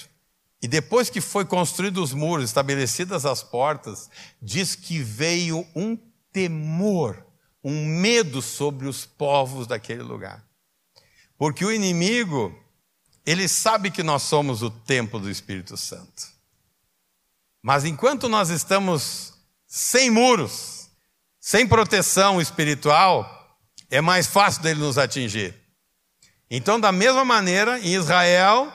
[0.61, 4.09] e depois que foi construído os muros, estabelecidas as portas,
[4.41, 5.97] diz que veio um
[6.31, 7.25] temor,
[7.63, 10.43] um medo sobre os povos daquele lugar.
[11.37, 12.57] Porque o inimigo,
[13.25, 16.27] ele sabe que nós somos o templo do Espírito Santo.
[17.61, 19.33] Mas enquanto nós estamos
[19.67, 20.89] sem muros,
[21.39, 23.57] sem proteção espiritual,
[23.91, 25.53] é mais fácil dele nos atingir.
[26.49, 28.71] Então, da mesma maneira, em Israel,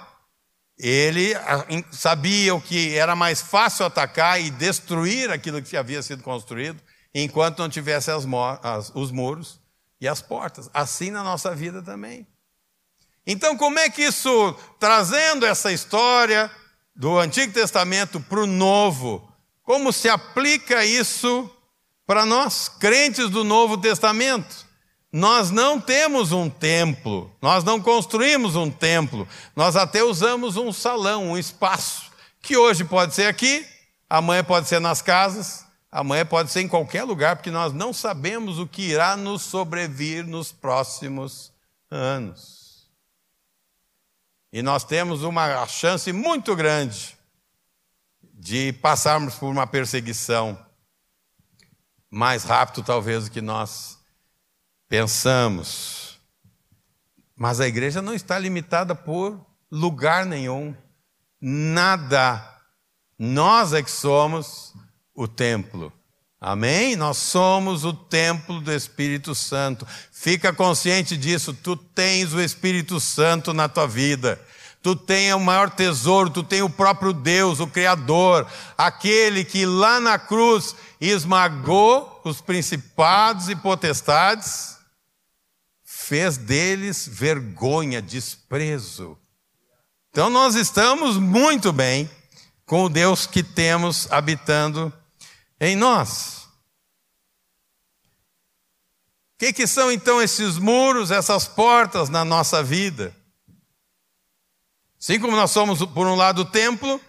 [0.79, 6.23] ele ah, sabia o que era mais fácil atacar e destruir aquilo que havia sido
[6.23, 6.83] construído,
[7.15, 8.25] enquanto não tivesse as,
[8.63, 9.61] as, os muros
[10.01, 10.69] e as portas.
[10.73, 12.27] Assim na nossa vida também.
[13.27, 16.51] Então, como é que isso, trazendo essa história
[16.95, 19.33] do Antigo Testamento para o Novo,
[19.63, 21.49] como se aplica isso
[22.05, 24.67] para nós, crentes do Novo Testamento?
[25.12, 31.33] Nós não temos um templo, nós não construímos um templo, nós até usamos um salão,
[31.33, 33.66] um espaço, que hoje pode ser aqui,
[34.09, 38.59] amanhã pode ser nas casas, amanhã pode ser em qualquer lugar, porque nós não sabemos
[38.59, 41.53] o que irá nos sobrevir nos próximos
[41.90, 42.90] anos.
[44.51, 47.18] E nós temos uma chance muito grande
[48.22, 50.59] de passarmos por uma perseguição
[52.11, 54.02] mais rápido, talvez, do que nós
[54.92, 56.20] pensamos.
[57.35, 60.74] Mas a igreja não está limitada por lugar nenhum,
[61.40, 62.46] nada.
[63.18, 64.74] Nós é que somos
[65.14, 65.90] o templo.
[66.38, 66.94] Amém?
[66.94, 69.87] Nós somos o templo do Espírito Santo.
[70.12, 74.38] Fica consciente disso, tu tens o Espírito Santo na tua vida
[74.83, 78.44] tu tem o maior tesouro, tu tem o próprio Deus, o Criador,
[78.76, 84.82] aquele que lá na cruz esmagou os principados e potestades,
[86.12, 89.16] fez deles vergonha, desprezo.
[90.11, 92.11] Então nós estamos muito bem
[92.66, 94.92] com o Deus que temos habitando
[95.59, 96.46] em nós.
[99.33, 103.16] O que, que são então esses muros, essas portas na nossa vida?
[105.01, 107.01] Assim como nós somos, por um lado, o templo,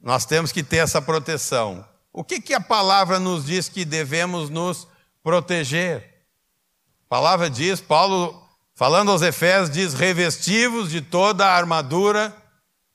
[0.00, 1.86] nós temos que ter essa proteção.
[2.10, 4.88] O que, que a palavra nos diz que devemos nos
[5.22, 6.11] proteger?
[7.12, 8.42] A palavra diz, Paulo,
[8.74, 12.34] falando aos Efésios, diz: revestivos de toda a armadura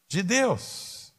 [0.09, 1.13] de Deus.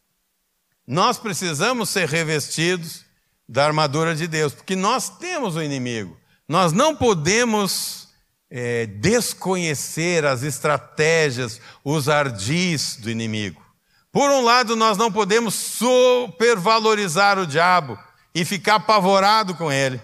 [0.84, 3.04] Nós precisamos ser revestidos
[3.48, 6.18] da armadura de Deus, porque nós temos o inimigo.
[6.48, 8.08] Nós não podemos
[8.50, 13.64] é, desconhecer as estratégias, os ardis do inimigo.
[14.10, 17.96] Por um lado, nós não podemos supervalorizar o diabo
[18.34, 20.00] e ficar apavorado com ele.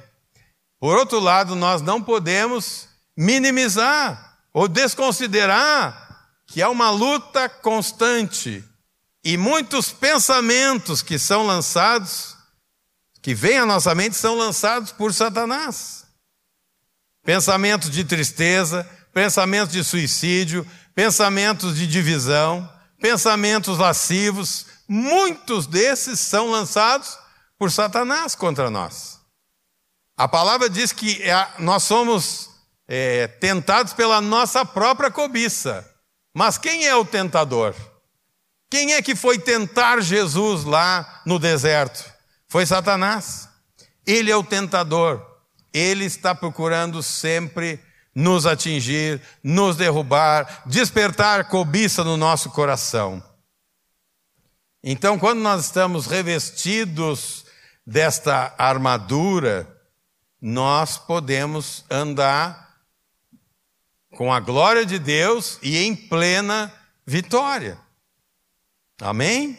[0.84, 8.62] Por outro lado, nós não podemos minimizar ou desconsiderar que é uma luta constante
[9.24, 12.36] e muitos pensamentos que são lançados,
[13.22, 16.04] que vêm à nossa mente, são lançados por Satanás
[17.24, 22.70] pensamentos de tristeza, pensamentos de suicídio, pensamentos de divisão,
[23.00, 27.18] pensamentos lascivos, muitos desses são lançados
[27.58, 29.13] por Satanás contra nós.
[30.16, 32.50] A palavra diz que é nós somos
[32.86, 35.88] é, tentados pela nossa própria cobiça.
[36.32, 37.74] Mas quem é o tentador?
[38.70, 42.12] Quem é que foi tentar Jesus lá no deserto?
[42.48, 43.48] Foi Satanás.
[44.06, 45.24] Ele é o tentador.
[45.72, 47.80] Ele está procurando sempre
[48.14, 53.22] nos atingir, nos derrubar, despertar cobiça no nosso coração.
[54.82, 57.44] Então, quando nós estamos revestidos
[57.86, 59.73] desta armadura,
[60.46, 62.78] nós podemos andar
[64.10, 66.70] com a glória de Deus e em plena
[67.06, 67.80] vitória.
[69.00, 69.58] Amém?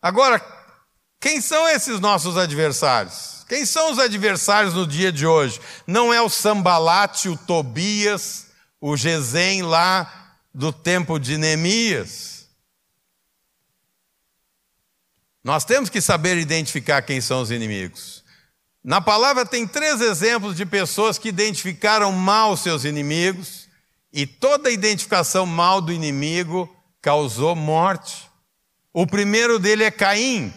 [0.00, 0.40] Agora,
[1.18, 3.44] Quem são esses nossos adversários?
[3.46, 5.60] Quem são os adversários no dia de hoje?
[5.86, 8.46] Não é o Sambalate, o Tobias,
[8.80, 12.48] o Gesem lá do tempo de Neemias.
[15.44, 18.19] Nós temos que saber identificar quem são os inimigos.
[18.82, 23.68] Na palavra tem três exemplos de pessoas que identificaram mal seus inimigos,
[24.12, 26.68] e toda identificação mal do inimigo
[27.00, 28.28] causou morte.
[28.92, 30.52] O primeiro dele é Caim.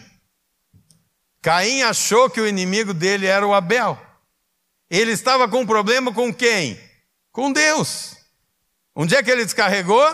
[1.40, 4.00] Caim achou que o inimigo dele era o Abel.
[4.90, 6.80] Ele estava com um problema com quem?
[7.30, 8.16] Com Deus.
[8.94, 10.04] Onde é que ele descarregou?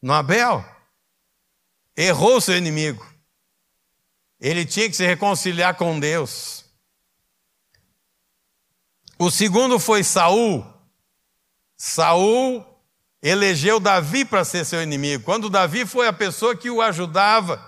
[0.00, 0.64] No Abel.
[1.96, 3.04] Errou seu inimigo.
[4.40, 6.63] Ele tinha que se reconciliar com Deus.
[9.18, 10.66] O segundo foi Saul.
[11.76, 12.64] Saul
[13.22, 15.24] elegeu Davi para ser seu inimigo.
[15.24, 17.64] Quando Davi foi a pessoa que o ajudava,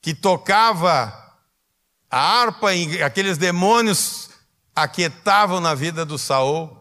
[0.00, 1.14] que tocava
[2.10, 4.30] a harpa e aqueles demônios
[4.74, 6.76] aquietavam na vida do Saul,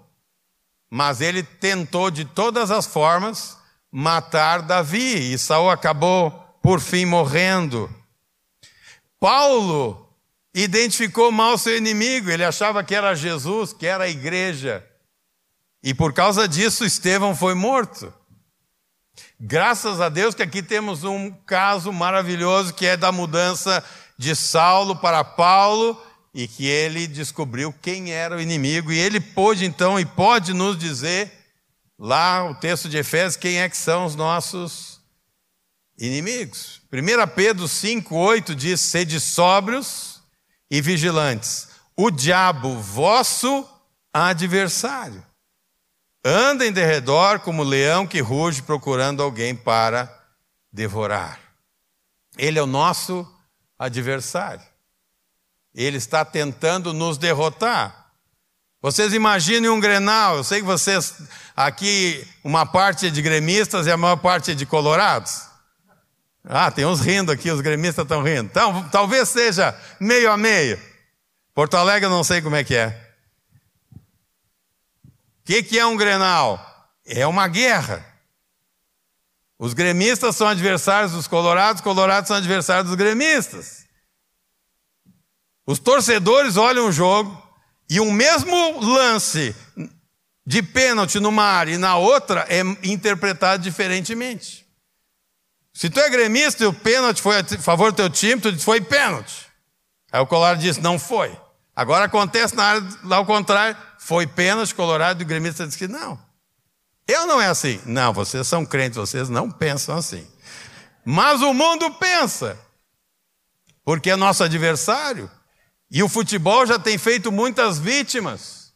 [0.90, 3.58] mas ele tentou de todas as formas
[3.92, 6.32] matar Davi, e Saul acabou
[6.62, 7.94] por fim morrendo.
[9.20, 10.09] Paulo
[10.54, 14.86] identificou mal seu inimigo, ele achava que era Jesus, que era a igreja.
[15.84, 18.14] E por causa disso, Estevão foi morto.
[19.40, 23.84] Graças a Deus que aqui temos um caso maravilhoso que é da mudança
[24.18, 26.02] de Saulo para Paulo
[26.34, 30.78] e que ele descobriu quem era o inimigo e ele pôde então e pode nos
[30.78, 31.32] dizer
[31.98, 35.00] lá o texto de Efésios quem é que são os nossos
[35.98, 36.82] inimigos.
[36.92, 40.09] 1 Pedro 5:8 diz: "Sede sóbrios
[40.70, 41.70] e vigilantes.
[41.96, 43.68] O diabo vosso
[44.14, 45.26] adversário
[46.24, 50.10] anda em derredor como leão que ruge procurando alguém para
[50.72, 51.40] devorar."
[52.38, 53.28] Ele é o nosso
[53.78, 54.64] adversário.
[55.74, 58.00] Ele está tentando nos derrotar.
[58.82, 61.16] Vocês imaginem um grenal, eu sei que vocês,
[61.54, 65.49] aqui, uma parte é de gremistas e a maior parte é de colorados.
[66.44, 68.46] Ah, tem uns rindo aqui, os gremistas estão rindo.
[68.46, 70.80] Então, talvez seja meio a meio.
[71.54, 73.08] Porto Alegre eu não sei como é que é.
[73.94, 74.00] O
[75.46, 76.64] que, que é um grenal?
[77.06, 78.06] É uma guerra.
[79.58, 83.86] Os gremistas são adversários dos colorados, os colorados são adversários dos gremistas.
[85.66, 87.38] Os torcedores olham o jogo
[87.90, 89.54] e um mesmo lance
[90.46, 94.69] de pênalti numa área e na outra é interpretado diferentemente.
[95.80, 98.66] Se tu é gremista e o pênalti foi a favor do teu time, tu diz
[98.66, 99.48] foi pênalti.
[100.12, 101.34] Aí o Colorado diz não foi.
[101.74, 105.88] Agora acontece na área lá ao contrário, foi pênalti, Colorado e o gremista diz que
[105.88, 106.20] não.
[107.08, 107.80] Eu não é assim.
[107.86, 110.28] Não, vocês são crentes, vocês não pensam assim.
[111.06, 112.60] Mas o mundo pensa,
[113.86, 115.32] porque é nosso adversário.
[115.90, 118.74] E o futebol já tem feito muitas vítimas.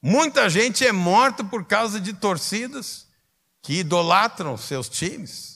[0.00, 3.08] Muita gente é morta por causa de torcidas
[3.60, 5.49] que idolatram seus times.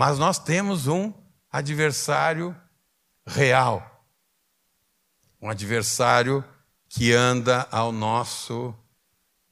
[0.00, 1.12] Mas nós temos um
[1.52, 2.56] adversário
[3.26, 4.02] real.
[5.42, 6.42] Um adversário
[6.88, 8.74] que anda ao nosso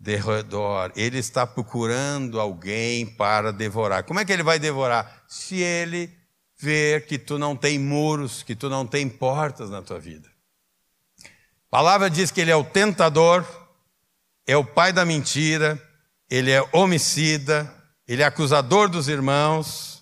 [0.01, 0.91] derredor.
[0.97, 4.05] Ele está procurando alguém para devorar.
[4.05, 5.23] Como é que ele vai devorar?
[5.29, 6.11] Se ele
[6.57, 10.31] ver que tu não tem muros, que tu não tem portas na tua vida.
[11.25, 13.45] A palavra diz que ele é o tentador,
[14.47, 15.79] é o pai da mentira,
[16.31, 17.71] ele é homicida,
[18.07, 19.98] ele é acusador dos irmãos,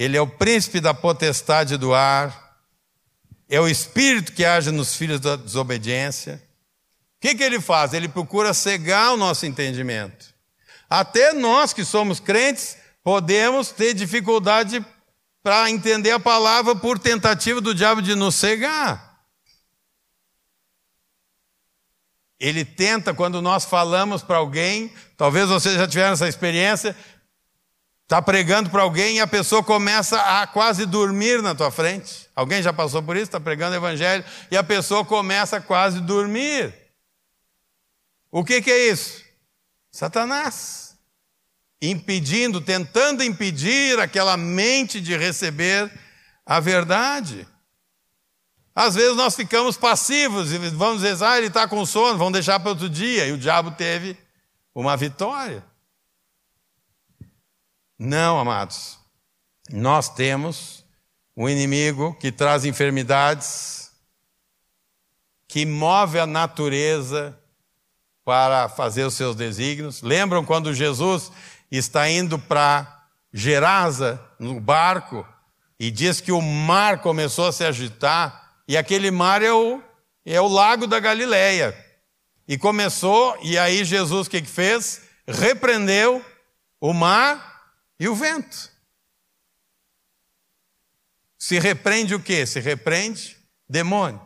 [0.00, 2.56] ele é o príncipe da potestade do ar,
[3.46, 6.42] é o espírito que age nos filhos da desobediência.
[7.18, 7.92] O que, que ele faz?
[7.92, 10.32] Ele procura cegar o nosso entendimento.
[10.88, 14.82] Até nós que somos crentes podemos ter dificuldade
[15.42, 19.20] para entender a palavra por tentativa do diabo de nos cegar.
[22.38, 26.96] Ele tenta, quando nós falamos para alguém, talvez vocês já tiveram essa experiência,
[28.10, 32.28] está pregando para alguém e a pessoa começa a quase dormir na tua frente.
[32.34, 33.26] Alguém já passou por isso?
[33.26, 36.74] Está pregando o evangelho e a pessoa começa a quase dormir.
[38.28, 39.22] O que, que é isso?
[39.92, 40.98] Satanás.
[41.80, 45.88] Impedindo, tentando impedir aquela mente de receber
[46.44, 47.46] a verdade.
[48.74, 52.58] Às vezes nós ficamos passivos e vamos dizer, ah, ele está com sono, vamos deixar
[52.58, 53.28] para outro dia.
[53.28, 54.16] E o diabo teve
[54.74, 55.69] uma vitória.
[58.02, 58.98] Não, amados.
[59.70, 60.82] Nós temos
[61.36, 63.90] um inimigo que traz enfermidades,
[65.46, 67.38] que move a natureza
[68.24, 70.00] para fazer os seus desígnios.
[70.00, 71.30] Lembram quando Jesus
[71.70, 75.28] está indo para Gerasa, no barco,
[75.78, 79.82] E diz que o mar começou a se agitar, e aquele mar é o,
[80.24, 81.76] é o lago da Galileia.
[82.48, 85.02] E começou, e aí Jesus o que, que fez?
[85.26, 86.24] Repreendeu
[86.80, 87.50] o mar
[88.00, 88.70] e o vento.
[91.38, 92.46] Se repreende o quê?
[92.46, 93.36] Se repreende
[93.68, 94.20] demônio.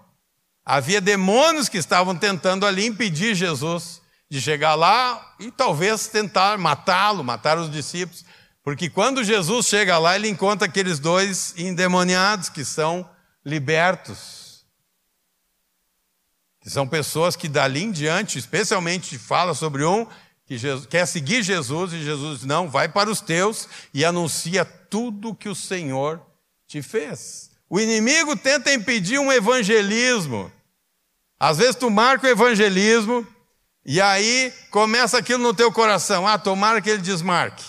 [0.65, 4.01] Havia demônios que estavam tentando ali impedir Jesus
[4.31, 8.25] de chegar lá e talvez tentar matá-lo, matar os discípulos.
[8.63, 13.09] Porque quando Jesus chega lá, ele encontra aqueles dois endemoniados que são
[13.45, 14.65] libertos.
[16.61, 20.07] Que são pessoas que dali em diante, especialmente fala sobre um
[20.47, 24.65] que Jesus, quer seguir Jesus e Jesus diz, não, vai para os teus e anuncia
[24.65, 26.21] tudo que o Senhor
[26.67, 27.51] te fez.
[27.69, 30.53] O inimigo tenta impedir um evangelismo.
[31.41, 33.27] Às vezes tu marca o evangelismo
[33.85, 36.27] e aí começa aquilo no teu coração.
[36.27, 37.65] Ah, tomara que ele desmarque.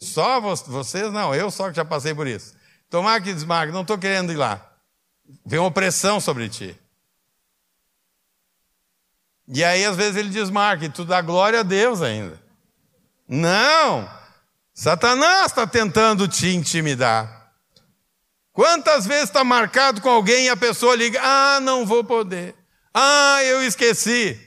[0.00, 2.54] Só vocês não, eu só que já passei por isso.
[2.88, 4.64] Tomara que desmarque, não estou querendo ir lá.
[5.44, 6.76] Vem opressão sobre ti.
[9.52, 12.40] E aí às vezes ele desmarca e tu dá glória a Deus ainda.
[13.26, 14.08] Não!
[14.74, 17.52] Satanás está tentando te intimidar.
[18.52, 22.54] Quantas vezes está marcado com alguém e a pessoa liga: Ah, não vou poder.
[22.92, 24.38] Ah, eu esqueci.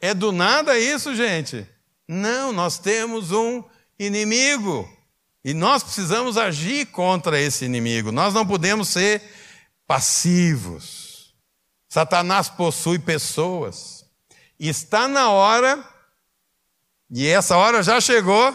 [0.00, 1.66] É do nada isso, gente?
[2.08, 3.62] Não, nós temos um
[3.98, 4.88] inimigo
[5.44, 8.10] e nós precisamos agir contra esse inimigo.
[8.10, 9.22] Nós não podemos ser
[9.86, 11.34] passivos.
[11.88, 13.99] Satanás possui pessoas.
[14.62, 15.82] Está na hora,
[17.10, 18.54] e essa hora já chegou,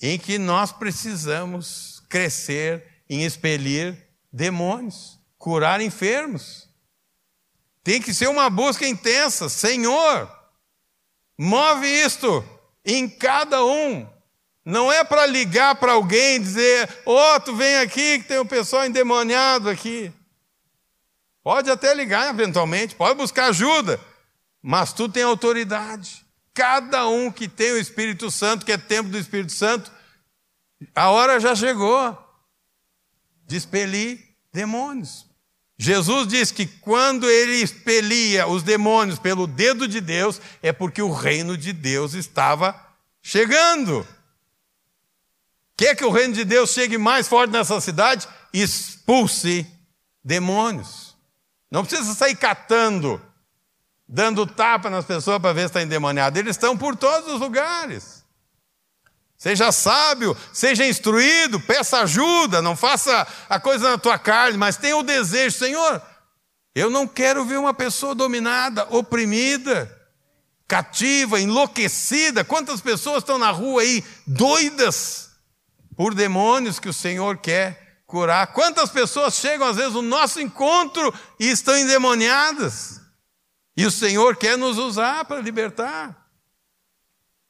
[0.00, 6.68] em que nós precisamos crescer em expelir demônios, curar enfermos.
[7.82, 9.48] Tem que ser uma busca intensa.
[9.48, 10.30] Senhor,
[11.36, 12.44] move isto
[12.84, 14.08] em cada um.
[14.64, 18.38] Não é para ligar para alguém e dizer, ô, oh, tu vem aqui que tem
[18.38, 20.12] um pessoal endemoniado aqui.
[21.42, 23.98] Pode até ligar eventualmente, pode buscar ajuda,
[24.62, 26.24] mas tu tem autoridade.
[26.52, 29.90] Cada um que tem o Espírito Santo, que é tempo do Espírito Santo,
[30.94, 32.16] a hora já chegou
[33.46, 35.26] de demônios.
[35.78, 41.10] Jesus diz que quando ele expelia os demônios pelo dedo de Deus, é porque o
[41.10, 42.78] reino de Deus estava
[43.22, 44.06] chegando.
[45.76, 48.28] Quer que o reino de Deus chegue mais forte nessa cidade?
[48.52, 49.66] Expulse
[50.22, 51.16] demônios.
[51.70, 53.18] Não precisa sair catando,
[54.12, 56.36] dando tapa nas pessoas para ver se está endemoniado.
[56.36, 58.24] Eles estão por todos os lugares.
[59.38, 64.96] Seja sábio, seja instruído, peça ajuda, não faça a coisa na tua carne, mas tenha
[64.96, 66.02] o desejo, Senhor,
[66.74, 69.90] eu não quero ver uma pessoa dominada, oprimida,
[70.68, 72.44] cativa, enlouquecida.
[72.44, 75.30] Quantas pessoas estão na rua aí doidas
[75.96, 78.48] por demônios que o Senhor quer curar?
[78.48, 82.99] Quantas pessoas chegam às vezes no nosso encontro e estão endemoniadas?
[83.76, 86.28] E o Senhor quer nos usar para libertar.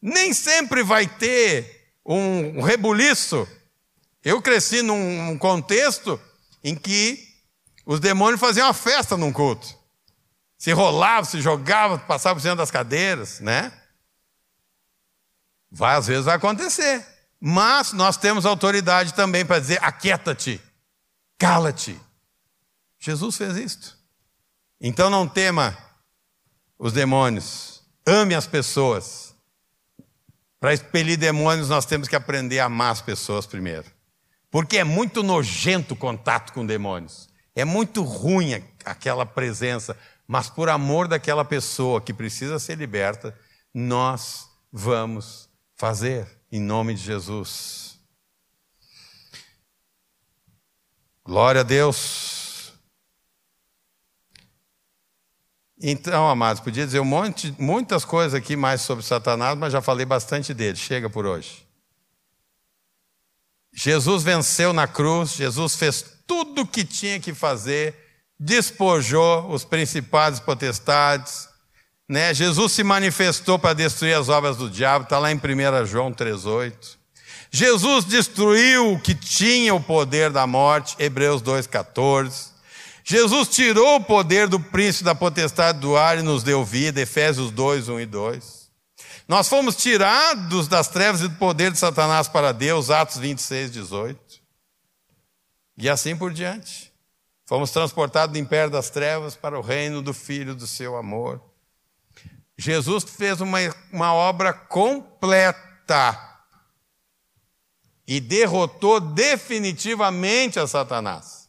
[0.00, 3.46] Nem sempre vai ter um rebuliço.
[4.24, 6.20] Eu cresci num contexto
[6.62, 7.28] em que
[7.84, 9.78] os demônios faziam uma festa num culto.
[10.58, 13.72] Se rolavam, se jogavam, passavam por cima das cadeiras, né?
[15.70, 17.06] Vai, às vezes vai acontecer.
[17.40, 20.60] Mas nós temos autoridade também para dizer: aquieta-te,
[21.38, 21.98] cala-te.
[22.98, 23.98] Jesus fez isto.
[24.78, 25.76] Então não tema
[26.80, 29.34] os demônios, ame as pessoas.
[30.58, 33.84] Para expelir demônios, nós temos que aprender a amar as pessoas primeiro.
[34.50, 37.28] Porque é muito nojento o contato com demônios.
[37.54, 38.54] É muito ruim
[38.84, 39.96] aquela presença.
[40.26, 43.38] Mas por amor daquela pessoa que precisa ser liberta,
[43.74, 47.98] nós vamos fazer, em nome de Jesus.
[51.24, 52.39] Glória a Deus.
[55.82, 60.04] Então, amados, podia dizer um monte, muitas coisas aqui mais sobre Satanás, mas já falei
[60.04, 60.76] bastante dele.
[60.76, 61.66] Chega por hoje.
[63.72, 67.94] Jesus venceu na cruz, Jesus fez tudo o que tinha que fazer,
[68.38, 71.48] despojou os principais potestades,
[72.08, 72.34] né?
[72.34, 76.98] Jesus se manifestou para destruir as obras do diabo, está lá em 1 João 3,8.
[77.50, 82.49] Jesus destruiu o que tinha o poder da morte, Hebreus 2,14.
[83.10, 87.50] Jesus tirou o poder do príncipe da potestade do ar e nos deu vida, Efésios
[87.50, 88.70] 2, 1 e 2.
[89.26, 94.40] Nós fomos tirados das trevas e do poder de Satanás para Deus, Atos 26, 18.
[95.76, 96.92] E assim por diante.
[97.46, 101.42] Fomos transportados do império das trevas para o reino do Filho do seu amor.
[102.56, 103.58] Jesus fez uma,
[103.92, 106.28] uma obra completa.
[108.06, 111.39] e derrotou definitivamente a Satanás.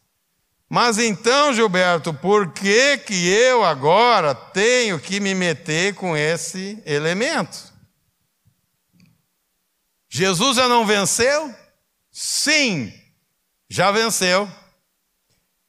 [0.74, 7.74] Mas então, Gilberto, por que que eu agora tenho que me meter com esse elemento?
[10.10, 11.54] Jesus já não venceu?
[12.10, 12.90] Sim,
[13.70, 14.50] já venceu.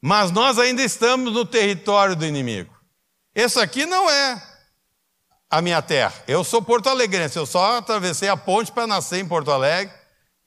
[0.01, 2.73] Mas nós ainda estamos no território do inimigo.
[3.35, 4.41] Esse aqui não é
[5.49, 6.13] a minha terra.
[6.25, 9.93] Eu sou porto alegrense, eu só atravessei a ponte para nascer em Porto Alegre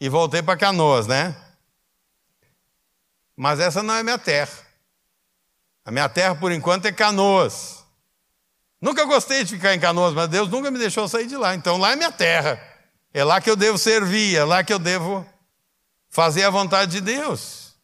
[0.01, 1.37] e voltei para Canoas, né?
[3.37, 4.59] Mas essa não é minha terra.
[5.85, 7.85] A minha terra, por enquanto, é Canoas.
[8.81, 11.55] Nunca gostei de ficar em Canoas, mas Deus nunca me deixou sair de lá.
[11.55, 12.61] Então lá é minha terra.
[13.13, 15.27] É lá que eu devo servir, é lá que eu devo
[16.09, 17.75] fazer a vontade de Deus.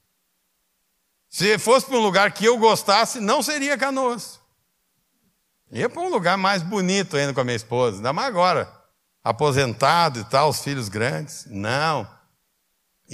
[1.28, 4.38] Se fosse para um lugar que eu gostasse, não seria Canoas.
[5.70, 8.70] Ia para um lugar mais bonito ainda com a minha esposa, ainda mais agora,
[9.24, 11.46] aposentado e tal, os filhos grandes.
[11.46, 12.06] Não.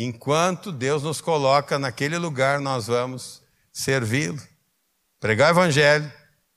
[0.01, 3.43] Enquanto Deus nos coloca naquele lugar, nós vamos
[3.73, 4.41] servi-lo.
[5.19, 6.13] Pregar o evangelho,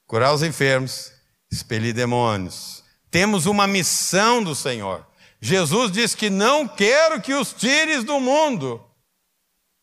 [0.06, 1.12] curar os enfermos,
[1.52, 2.84] expelir demônios.
[3.10, 5.04] Temos uma missão do Senhor.
[5.42, 8.80] Jesus diz que não quero que os tires do mundo,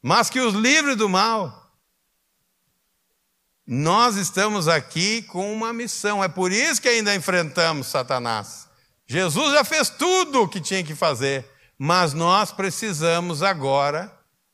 [0.01, 1.69] mas que os livre do mal.
[3.67, 8.69] Nós estamos aqui com uma missão, é por isso que ainda enfrentamos Satanás.
[9.05, 14.13] Jesus já fez tudo o que tinha que fazer mas nós precisamos agora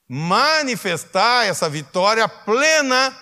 [0.08, 3.16] manifestar essa vitória plena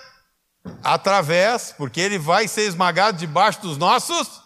[0.83, 4.43] através, porque ele vai ser esmagado debaixo dos nossos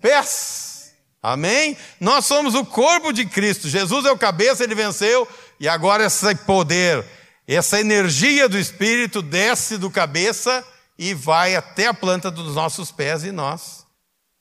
[0.00, 0.92] pés.
[1.22, 1.76] Amém?
[1.98, 3.68] Nós somos o corpo de Cristo.
[3.68, 5.26] Jesus é o cabeça, ele venceu,
[5.58, 7.04] e agora esse poder,
[7.46, 10.64] essa energia do Espírito desce do cabeça
[10.98, 13.86] e vai até a planta dos nossos pés e nós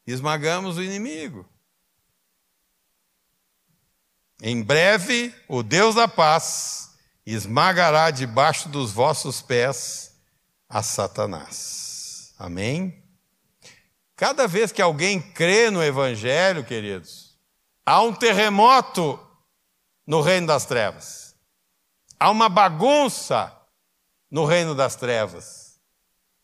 [0.05, 1.45] esmagamos o inimigo.
[4.41, 6.91] Em breve, o Deus da paz
[7.25, 10.13] esmagará debaixo dos vossos pés
[10.69, 12.33] a Satanás.
[12.39, 13.03] Amém?
[14.15, 17.37] Cada vez que alguém crê no Evangelho, queridos,
[17.85, 19.19] há um terremoto
[20.07, 21.35] no reino das trevas.
[22.17, 23.53] Há uma bagunça
[24.31, 25.79] no reino das trevas.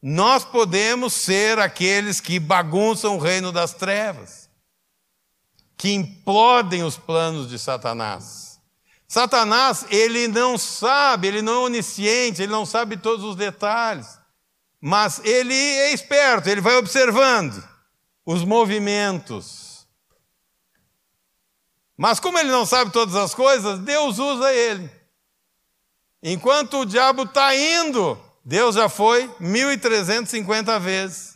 [0.01, 4.44] Nós podemos ser aqueles que bagunçam o reino das trevas
[5.77, 8.59] que implodem os planos de Satanás.
[9.07, 14.19] Satanás, ele não sabe, ele não é onisciente, ele não sabe todos os detalhes,
[14.81, 17.63] mas ele é esperto, ele vai observando
[18.25, 19.87] os movimentos.
[21.97, 24.89] Mas como ele não sabe todas as coisas, Deus usa ele.
[26.21, 31.34] Enquanto o diabo está indo, Deus já foi 1.350 vezes.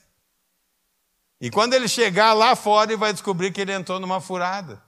[1.42, 4.82] E quando ele chegar lá fora, ele vai descobrir que ele entrou numa furada.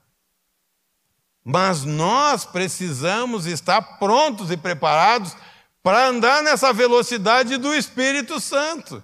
[1.42, 5.34] Mas nós precisamos estar prontos e preparados
[5.82, 9.02] para andar nessa velocidade do Espírito Santo.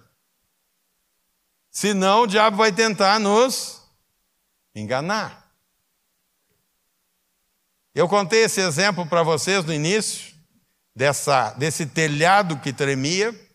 [1.70, 3.82] Senão o diabo vai tentar nos
[4.74, 5.51] enganar.
[7.94, 10.34] Eu contei esse exemplo para vocês no início,
[10.94, 13.47] dessa, desse telhado que tremia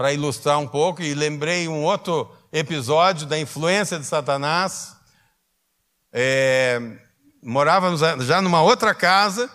[0.00, 4.96] para ilustrar um pouco, e lembrei um outro episódio da influência de Satanás.
[6.10, 6.80] É,
[7.42, 9.50] morávamos já numa outra casa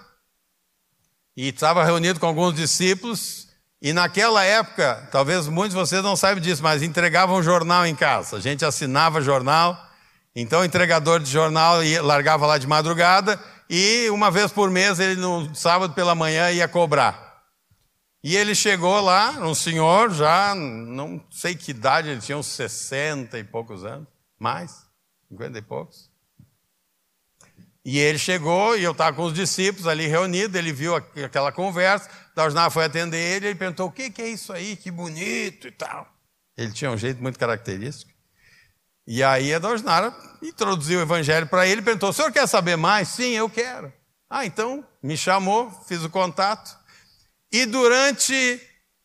[1.35, 3.47] e estava reunido com alguns discípulos.
[3.81, 8.37] E naquela época, talvez muitos de vocês não saibam disso, mas entregavam jornal em casa.
[8.37, 9.75] A gente assinava jornal,
[10.35, 15.19] então o entregador de jornal largava lá de madrugada e uma vez por mês ele
[15.19, 17.24] no sábado pela manhã ia cobrar.
[18.25, 23.37] E ele chegou lá, um senhor já, não sei que idade, ele tinha uns 60
[23.37, 24.07] e poucos anos,
[24.39, 24.87] mais,
[25.29, 26.09] 50 e poucos.
[27.85, 32.09] E ele chegou, e eu estava com os discípulos ali reunidos, ele viu aquela conversa,
[32.35, 35.71] Dausnar foi atender ele, ele perguntou, o que, que é isso aí, que bonito e
[35.71, 36.11] tal.
[36.57, 38.11] Ele tinha um jeito muito característico.
[39.05, 40.11] E aí a Dausnara
[40.41, 43.07] introduziu o evangelho para ele, perguntou, o senhor quer saber mais?
[43.09, 43.93] Sim, eu quero.
[44.27, 46.84] Ah, então me chamou, fiz o contato.
[47.55, 48.61] E durante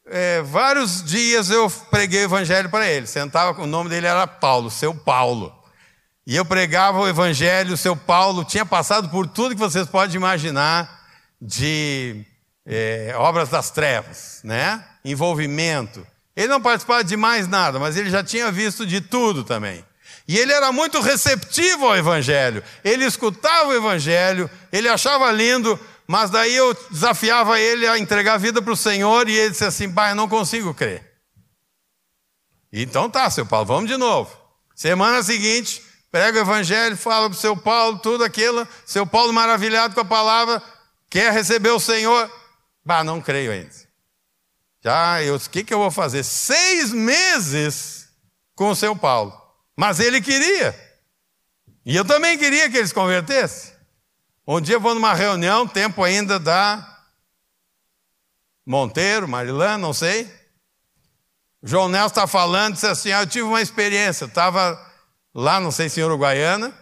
[0.08, 3.06] é, vários dias eu preguei o evangelho para ele.
[3.06, 5.54] Sentava, o nome dele era Paulo, seu Paulo.
[6.26, 11.00] E eu pregava o evangelho, seu Paulo tinha passado por tudo que vocês podem imaginar
[11.40, 12.26] de
[12.66, 14.84] é, obras das trevas, né?
[15.04, 16.04] Envolvimento.
[16.34, 19.84] Ele não participava de mais nada, mas ele já tinha visto de tudo também.
[20.26, 22.62] E ele era muito receptivo ao Evangelho.
[22.84, 25.78] Ele escutava o Evangelho, ele achava lindo,
[26.10, 29.64] mas daí eu desafiava ele a entregar a vida para o Senhor e ele disse
[29.64, 31.08] assim: pai, eu não consigo crer.
[32.72, 34.36] Então tá, seu Paulo, vamos de novo.
[34.74, 35.80] Semana seguinte,
[36.10, 40.04] prega o evangelho, fala para o seu Paulo, tudo aquilo, seu Paulo maravilhado com a
[40.04, 40.60] palavra,
[41.08, 42.28] quer receber o Senhor.
[42.84, 43.70] Bah, não creio ainda.
[44.82, 46.24] Já, eu, o que, que eu vou fazer?
[46.24, 48.08] Seis meses
[48.56, 49.32] com o seu Paulo.
[49.76, 50.74] Mas ele queria.
[51.86, 53.78] E eu também queria que eles convertessem.
[54.52, 56.84] Um dia eu vou numa reunião, tempo ainda da
[58.66, 60.28] Monteiro, Marilã, não sei.
[61.62, 64.76] João Nelson está falando, disse assim: ah, Eu tive uma experiência, estava
[65.32, 66.74] lá, não sei se em Uruguaiana,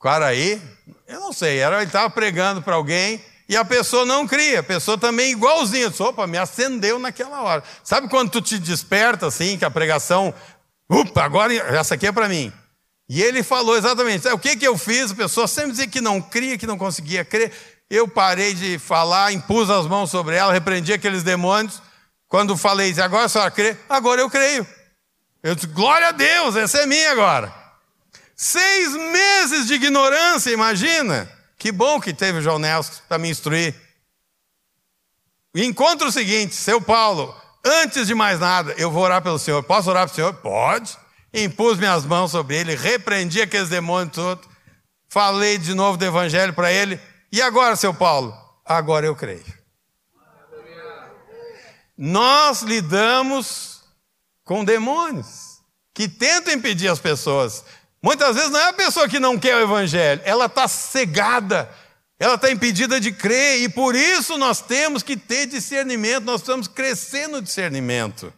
[0.00, 0.60] Quaraí,
[1.06, 4.64] eu não sei, era, ele estava pregando para alguém e a pessoa não cria, a
[4.64, 7.62] pessoa também igualzinha, disse, opa, me acendeu naquela hora.
[7.84, 10.34] Sabe quando tu te desperta assim, que a pregação,
[10.90, 12.52] upa, agora essa aqui é para mim.
[13.08, 15.10] E ele falou exatamente, o que, que eu fiz?
[15.10, 17.52] A pessoa sempre dizia que não cria, que não conseguia crer.
[17.90, 21.82] Eu parei de falar, impus as mãos sobre ela, repreendi aqueles demônios.
[22.26, 23.76] Quando falei, agora a senhora crê?
[23.88, 24.66] Agora eu creio.
[25.42, 27.52] Eu disse, glória a Deus, essa é minha agora.
[28.34, 31.30] Seis meses de ignorância, imagina.
[31.58, 33.74] Que bom que teve o João Nelson para me instruir.
[35.54, 39.62] Encontro o seguinte, seu Paulo, antes de mais nada, eu vou orar pelo Senhor.
[39.62, 40.32] Posso orar pelo Senhor?
[40.34, 40.96] Pode.
[41.34, 44.46] Impus minhas mãos sobre ele, repreendi aqueles demônios todos,
[45.08, 47.00] falei de novo do evangelho para ele.
[47.30, 48.36] E agora, seu Paulo?
[48.64, 49.44] Agora eu creio.
[51.96, 53.82] Nós lidamos
[54.44, 55.60] com demônios
[55.94, 57.64] que tentam impedir as pessoas.
[58.02, 61.70] Muitas vezes não é a pessoa que não quer o evangelho, ela está cegada,
[62.18, 66.66] ela está impedida de crer, e por isso nós temos que ter discernimento, nós estamos
[66.66, 68.32] crescendo no discernimento.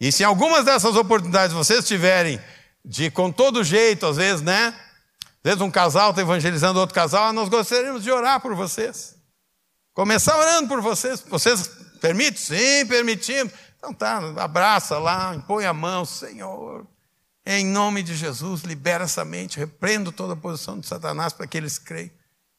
[0.00, 2.40] E se algumas dessas oportunidades vocês tiverem
[2.84, 4.74] de com todo jeito, às vezes, né?
[5.22, 9.16] Às vezes um casal está evangelizando outro casal, ah, nós gostaríamos de orar por vocês.
[9.94, 11.20] Começar orando por vocês.
[11.28, 11.68] Vocês
[12.00, 12.36] permitem?
[12.36, 13.52] Sim, permitimos.
[13.76, 16.86] Então tá, abraça lá, impõe a mão, Senhor.
[17.44, 21.56] Em nome de Jesus, libera essa mente, repreendo toda a posição de Satanás para que
[21.56, 22.10] eles creiam.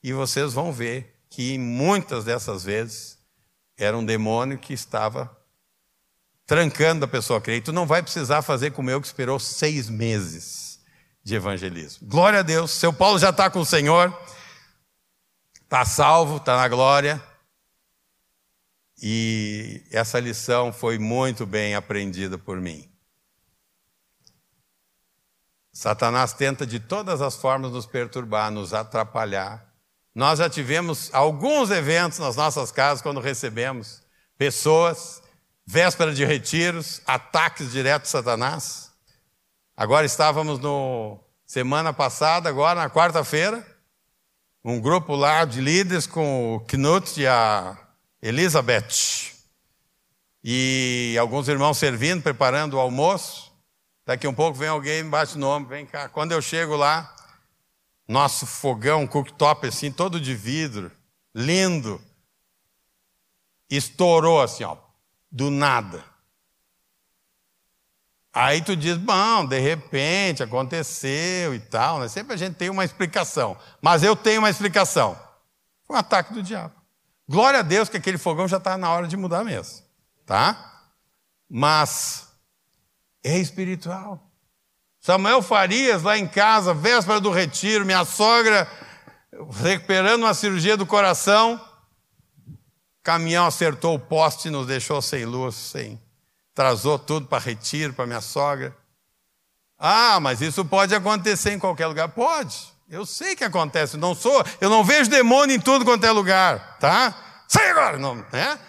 [0.03, 3.17] E vocês vão ver que muitas dessas vezes
[3.77, 5.38] era um demônio que estava
[6.49, 7.57] trancando a pessoa a crer.
[7.57, 10.79] E tu não vai precisar fazer como eu que esperou seis meses
[11.23, 12.07] de evangelismo.
[12.07, 12.71] Glória a Deus.
[12.71, 14.11] Seu Paulo já está com o Senhor,
[15.61, 17.23] está salvo, está na glória.
[18.99, 22.91] E essa lição foi muito bem aprendida por mim.
[25.71, 29.71] Satanás tenta de todas as formas nos perturbar, nos atrapalhar.
[30.15, 34.01] Nós já tivemos alguns eventos nas nossas casas quando recebemos
[34.35, 35.21] pessoas
[35.71, 38.91] véspera de retiros, ataques diretos de Satanás.
[39.77, 43.63] Agora estávamos no semana passada, agora na quarta-feira,
[44.65, 47.77] um grupo lá de líderes com o Knut e a
[48.19, 49.35] Elizabeth.
[50.43, 53.53] E alguns irmãos servindo, preparando o almoço.
[54.07, 56.09] Daqui um pouco vem alguém, me bate no ombro, vem cá.
[56.09, 57.15] Quando eu chego lá,
[58.07, 60.91] nosso fogão, cooktop assim, todo de vidro,
[61.35, 62.01] lindo,
[63.69, 64.88] estourou assim, ó,
[65.31, 66.03] do nada.
[68.33, 72.07] Aí tu diz, bom, de repente aconteceu e tal, né?
[72.07, 73.57] Sempre a gente tem uma explicação.
[73.81, 75.19] Mas eu tenho uma explicação.
[75.85, 76.73] Foi um ataque do diabo.
[77.27, 79.83] Glória a Deus que aquele fogão já está na hora de mudar mesmo.
[80.25, 80.87] Tá?
[81.49, 82.27] Mas
[83.23, 84.23] é espiritual.
[84.99, 88.69] Samuel Farias, lá em casa, véspera do retiro, minha sogra
[89.61, 91.59] recuperando uma cirurgia do coração,
[93.09, 95.99] caminhão acertou o poste e nos deixou sem luz, sem.
[96.53, 98.77] Trazou tudo para retiro, para minha sogra.
[99.79, 102.09] Ah, mas isso pode acontecer em qualquer lugar.
[102.09, 102.55] Pode.
[102.87, 103.97] Eu sei que acontece.
[103.97, 107.15] Não sou, eu não vejo demônio em tudo quanto é lugar, tá?
[107.47, 108.59] Sai agora, não, né?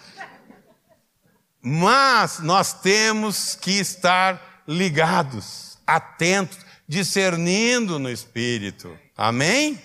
[1.61, 8.97] Mas nós temos que estar ligados, atentos, discernindo no espírito.
[9.15, 9.79] Amém?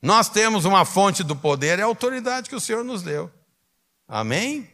[0.00, 3.30] Nós temos uma fonte do poder, é a autoridade que o Senhor nos deu.
[4.06, 4.70] Amém?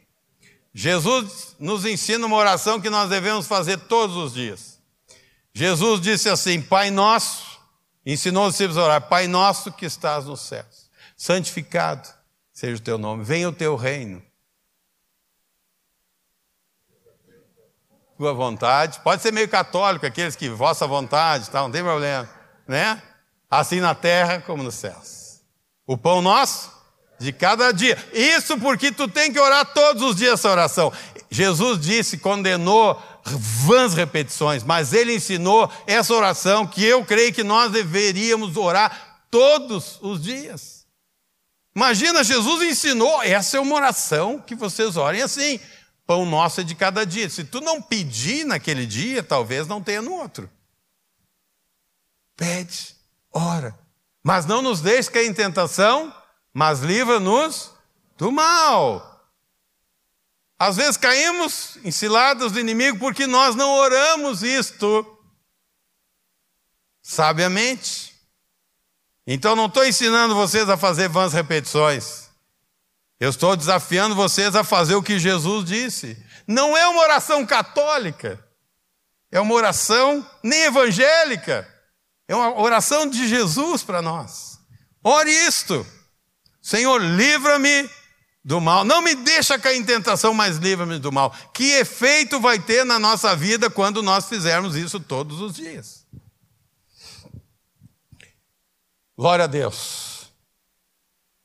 [0.73, 4.79] Jesus nos ensina uma oração que nós devemos fazer todos os dias.
[5.53, 7.59] Jesus disse assim: Pai nosso,
[8.05, 12.09] ensinou os discípulos a orar: Pai nosso que estás nos céus, santificado
[12.53, 14.23] seja o teu nome, venha o teu reino.
[18.17, 22.31] Tua vontade, pode ser meio católico, aqueles que vossa vontade, tá, não tem problema,
[22.67, 23.03] né?
[23.51, 25.14] assim na terra como nos céus.
[25.87, 26.73] O pão nosso
[27.19, 27.97] de cada dia.
[28.13, 30.93] Isso porque tu tem que orar todos os dias essa oração.
[31.31, 37.73] Jesus disse, condenou vãs repetições, mas ele ensinou essa oração que eu creio que nós
[37.73, 40.87] deveríamos orar todos os dias.
[41.75, 45.59] Imagina, Jesus ensinou, essa é uma oração que vocês orem assim.
[46.07, 47.29] pão nosso é de cada dia.
[47.29, 50.49] Se tu não pedir naquele dia, talvez não tenha no outro.
[52.37, 52.95] Pede,
[53.33, 53.84] ora.
[54.25, 56.13] Mas não nos deixe cair em tentação,
[56.53, 57.71] mas livra-nos
[58.17, 59.15] do mal.
[60.59, 65.07] Às vezes caímos em ciladas do inimigo porque nós não oramos isto
[67.03, 68.15] sabiamente.
[69.27, 72.31] Então não estou ensinando vocês a fazer vãs repetições.
[73.21, 76.17] Eu estou desafiando vocês a fazer o que Jesus disse.
[76.47, 78.43] Não é uma oração católica,
[79.31, 81.69] é uma oração nem evangélica,
[82.29, 84.59] é uma oração de Jesus para nós.
[85.03, 85.87] Ore isto.
[86.61, 87.89] Senhor, livra-me
[88.43, 88.85] do mal.
[88.85, 91.31] Não me deixa cair em tentação, mas livra-me do mal.
[91.53, 96.07] Que efeito vai ter na nossa vida quando nós fizermos isso todos os dias?
[99.17, 100.33] Glória a Deus.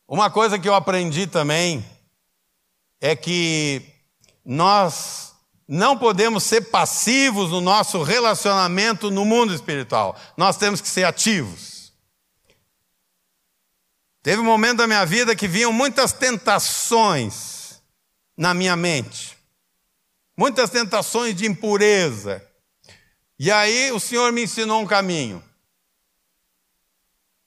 [0.07, 1.86] Uma coisa que eu aprendi também
[2.99, 3.86] é que
[4.43, 5.28] nós
[5.72, 10.20] não podemos ser passivos no nosso relacionamento no mundo espiritual.
[10.36, 11.93] Nós temos que ser ativos.
[14.24, 17.84] Teve um momento da minha vida que vinham muitas tentações
[18.36, 19.38] na minha mente,
[20.36, 22.43] muitas tentações de impureza.
[23.38, 25.43] E aí o Senhor me ensinou um caminho.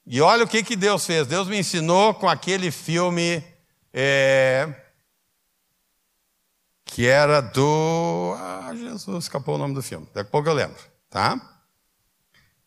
[0.05, 1.27] E olha o que, que Deus fez.
[1.27, 3.43] Deus me ensinou com aquele filme
[3.91, 4.82] é,
[6.93, 8.35] que era do.
[8.37, 10.05] Ah, Jesus, escapou o nome do filme.
[10.13, 10.77] Daqui a pouco eu lembro,
[11.09, 11.41] tá?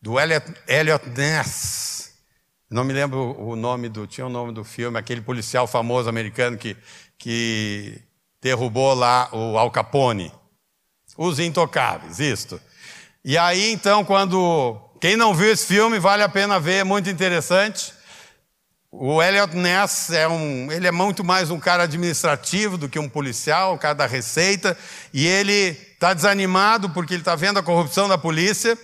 [0.03, 2.13] Do Elliot, Elliot Ness.
[2.69, 4.05] Não me lembro o nome do.
[4.05, 6.77] Tinha o nome do filme, aquele policial famoso americano que,
[7.17, 8.03] que
[8.43, 10.33] derrubou lá o Al Capone.
[11.17, 12.61] Os Intocáveis, isto.
[13.25, 14.77] E aí, então, quando.
[15.01, 17.95] Quem não viu esse filme, vale a pena ver, é muito interessante.
[18.91, 23.09] O Elliot Ness é um, ele é muito mais um cara administrativo do que um
[23.09, 24.77] policial, um cara da receita,
[25.13, 28.79] e ele está desanimado porque ele está vendo a corrupção da polícia.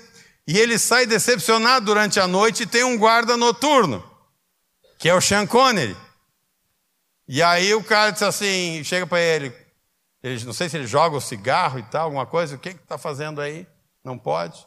[0.47, 4.05] E ele sai decepcionado durante a noite e tem um guarda noturno,
[4.99, 5.97] que é o Sean Connery.
[7.29, 9.55] E aí o cara diz assim, chega para ele,
[10.23, 12.99] ele, não sei se ele joga o cigarro e tal, alguma coisa, o que está
[12.99, 13.67] fazendo aí?
[14.05, 14.67] Não pode.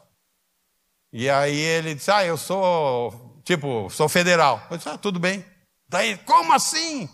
[1.12, 4.66] E aí ele diz, ah, eu sou, tipo, sou federal.
[4.68, 5.42] Eu disse, ah, tudo bem.
[5.88, 7.08] Daí, como assim?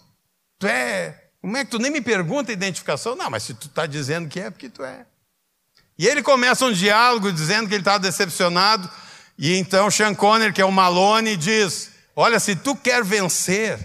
[0.59, 3.15] Tu é, como é que tu nem me pergunta a identificação?
[3.15, 5.05] Não, mas se tu está dizendo que é, porque tu é.
[5.99, 8.91] E ele começa um diálogo dizendo que ele está decepcionado.
[9.37, 13.79] E então Sean Connery, que é o Malone, diz: Olha, se tu quer vencer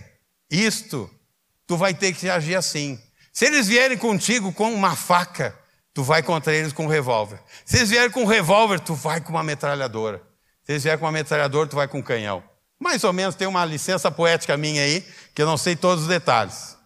[0.50, 1.10] isto,
[1.66, 2.98] tu vai ter que agir assim.
[3.34, 5.54] Se eles vierem contigo com uma faca,
[5.94, 7.40] tu vai contra eles com um revólver.
[7.66, 10.22] Se eles vierem com um revólver, tu vai com uma metralhadora.
[10.68, 12.44] Se eles vierem com uma metralhadora, tu vai com um canhão.
[12.78, 15.02] Mais ou menos tem uma licença poética minha aí,
[15.34, 16.78] que eu não sei todos os detalhes.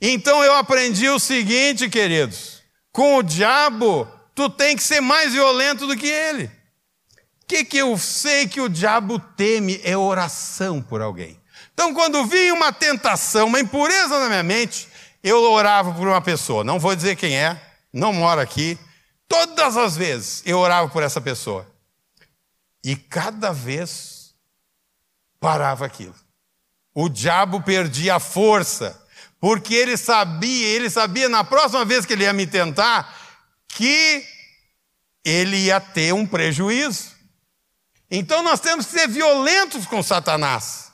[0.00, 5.84] Então eu aprendi o seguinte, queridos: com o diabo tu tem que ser mais violento
[5.84, 6.44] do que ele.
[6.44, 11.40] O que, que eu sei que o diabo teme é oração por alguém.
[11.74, 14.88] Então, quando vinha uma tentação, uma impureza na minha mente,
[15.24, 16.62] eu orava por uma pessoa.
[16.62, 17.60] Não vou dizer quem é,
[17.92, 18.78] não mora aqui.
[19.28, 21.71] Todas as vezes eu orava por essa pessoa.
[22.84, 24.34] E cada vez
[25.38, 26.14] parava aquilo.
[26.94, 29.00] O diabo perdia a força,
[29.40, 33.16] porque ele sabia, ele sabia na próxima vez que ele ia me tentar,
[33.68, 34.24] que
[35.24, 37.12] ele ia ter um prejuízo.
[38.10, 40.92] Então nós temos que ser violentos com Satanás.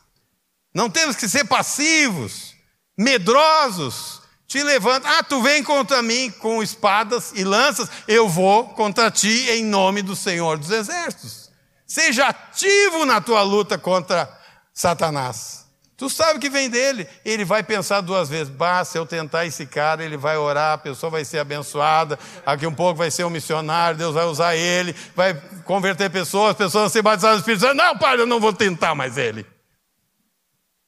[0.73, 2.55] Não temos que ser passivos,
[2.97, 4.23] medrosos.
[4.47, 9.51] Te levanta, ah, tu vem contra mim com espadas e lanças, eu vou contra ti
[9.51, 11.48] em nome do Senhor dos Exércitos.
[11.89, 14.29] Seja ativo na tua luta contra
[14.75, 15.67] Satanás.
[15.97, 17.09] Tu sabe que vem dele.
[17.25, 18.53] Ele vai pensar duas vezes.
[18.53, 22.17] Bah, se eu tentar esse cara, ele vai orar, a pessoa vai ser abençoada.
[22.47, 25.35] Aqui um pouco vai ser um missionário, Deus vai usar ele, vai
[25.65, 27.75] converter pessoas, pessoas vão ser batizadas no Espírito Santo.
[27.75, 29.45] Não, pai, eu não vou tentar mais ele.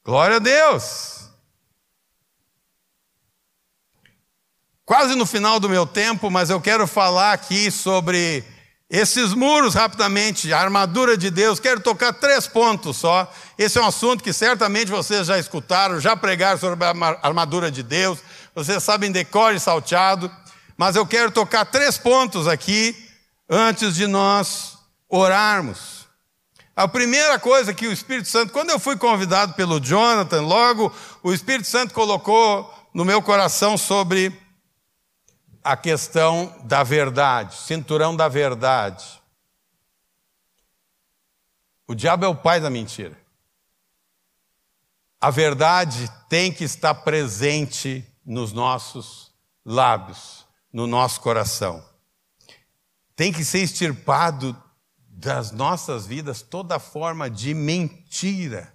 [0.05, 1.29] Glória a Deus.
[4.85, 8.45] Quase no final do meu tempo, mas eu quero falar aqui sobre
[8.93, 13.31] esses muros, rapidamente, a armadura de Deus, quero tocar três pontos só.
[13.57, 16.89] Esse é um assunto que certamente vocês já escutaram, já pregaram sobre a
[17.23, 18.19] armadura de Deus,
[18.53, 20.29] vocês sabem decore e salteado,
[20.75, 22.93] mas eu quero tocar três pontos aqui
[23.49, 24.73] antes de nós
[25.07, 26.05] orarmos.
[26.75, 31.31] A primeira coisa que o Espírito Santo, quando eu fui convidado pelo Jonathan, logo o
[31.31, 34.37] Espírito Santo colocou no meu coração sobre
[35.63, 39.21] a questão da verdade, cinturão da verdade.
[41.87, 43.17] O diabo é o pai da mentira.
[45.19, 49.31] A verdade tem que estar presente nos nossos
[49.65, 50.45] lábios.
[50.73, 51.85] no nosso coração.
[53.13, 54.55] Tem que ser extirpado
[54.97, 58.73] das nossas vidas toda forma de mentira.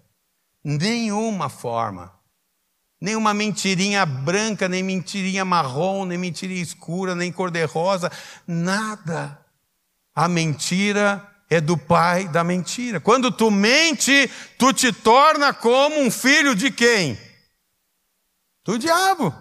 [0.62, 2.15] Nenhuma forma.
[3.00, 8.10] Nenhuma mentirinha branca, nem mentirinha marrom, nem mentirinha escura, nem cor-de-rosa,
[8.46, 9.38] nada.
[10.14, 12.98] A mentira é do pai da mentira.
[12.98, 17.18] Quando tu mente, tu te torna como um filho de quem?
[18.64, 19.34] Do diabo.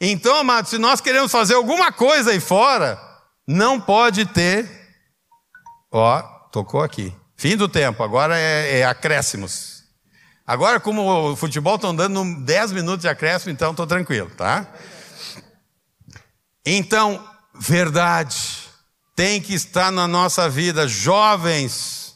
[0.00, 3.00] Então, amado, se nós queremos fazer alguma coisa aí fora,
[3.46, 4.68] não pode ter.
[5.90, 6.22] Ó,
[6.52, 7.12] tocou aqui.
[7.34, 9.77] Fim do tempo, agora é, é acréscimos.
[10.48, 14.66] Agora, como o futebol estão dando 10 minutos de acréscimo, então estou tranquilo, tá?
[16.64, 17.24] Então,
[17.54, 18.68] verdade
[19.18, 20.86] tem que estar na nossa vida.
[20.86, 22.14] Jovens,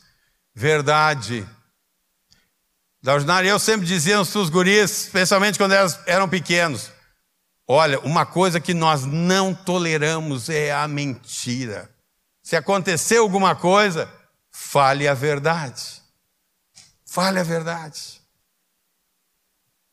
[0.55, 1.45] verdade.
[3.03, 3.15] Da
[3.45, 6.93] eu sempre dizia aos seus guris, especialmente quando elas eram pequenos:
[7.67, 11.91] olha, uma coisa que nós não toleramos é a mentira.
[12.41, 14.09] Se acontecer alguma coisa,
[14.53, 16.01] fale a verdade.
[17.05, 18.22] Fale a verdade.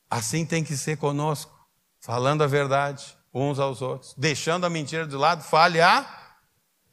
[0.10, 1.53] Assim tem que ser conosco,
[1.99, 6.05] falando a verdade uns aos outros, deixando a mentira de lado, fale a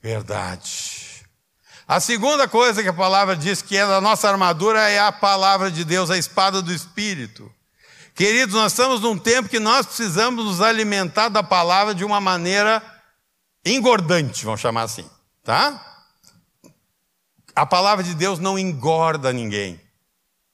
[0.02, 1.24] verdade.
[1.88, 5.70] A segunda coisa que a palavra diz que é da nossa armadura é a palavra
[5.70, 7.50] de Deus, a espada do Espírito.
[8.14, 12.82] Queridos, nós estamos num tempo que nós precisamos nos alimentar da palavra de uma maneira
[13.64, 15.08] engordante, vamos chamar assim,
[15.42, 15.82] tá?
[17.54, 19.80] A palavra de Deus não engorda ninguém,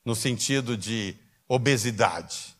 [0.05, 1.17] no sentido de
[1.49, 2.52] obesidade.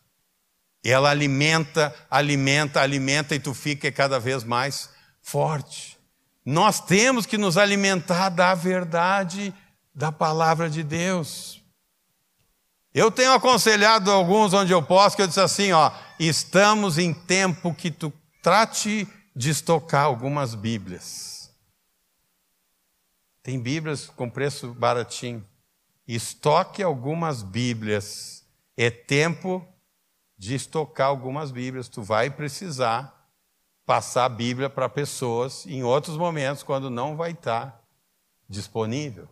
[0.83, 4.89] Ela alimenta, alimenta, alimenta e tu fica cada vez mais
[5.21, 5.97] forte.
[6.45, 9.53] Nós temos que nos alimentar da verdade
[9.95, 11.61] da palavra de Deus.
[12.93, 17.73] Eu tenho aconselhado alguns onde eu posso, que eu disse assim, ó, estamos em tempo
[17.73, 18.11] que tu
[18.41, 21.51] trate de estocar algumas Bíblias.
[23.41, 25.43] Tem Bíblias com preço baratinho.
[26.07, 28.45] Estoque algumas Bíblias.
[28.77, 29.65] É tempo
[30.43, 31.87] de estocar algumas Bíblias.
[31.87, 33.29] Tu vai precisar
[33.85, 37.81] passar a Bíblia para pessoas em outros momentos quando não vai estar
[38.47, 39.29] disponível.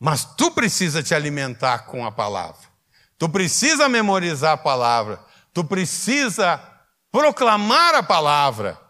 [0.00, 2.66] Mas tu precisa te alimentar com a palavra.
[3.18, 5.20] Tu precisa memorizar a palavra.
[5.52, 6.62] Tu precisa
[7.10, 8.80] proclamar a palavra.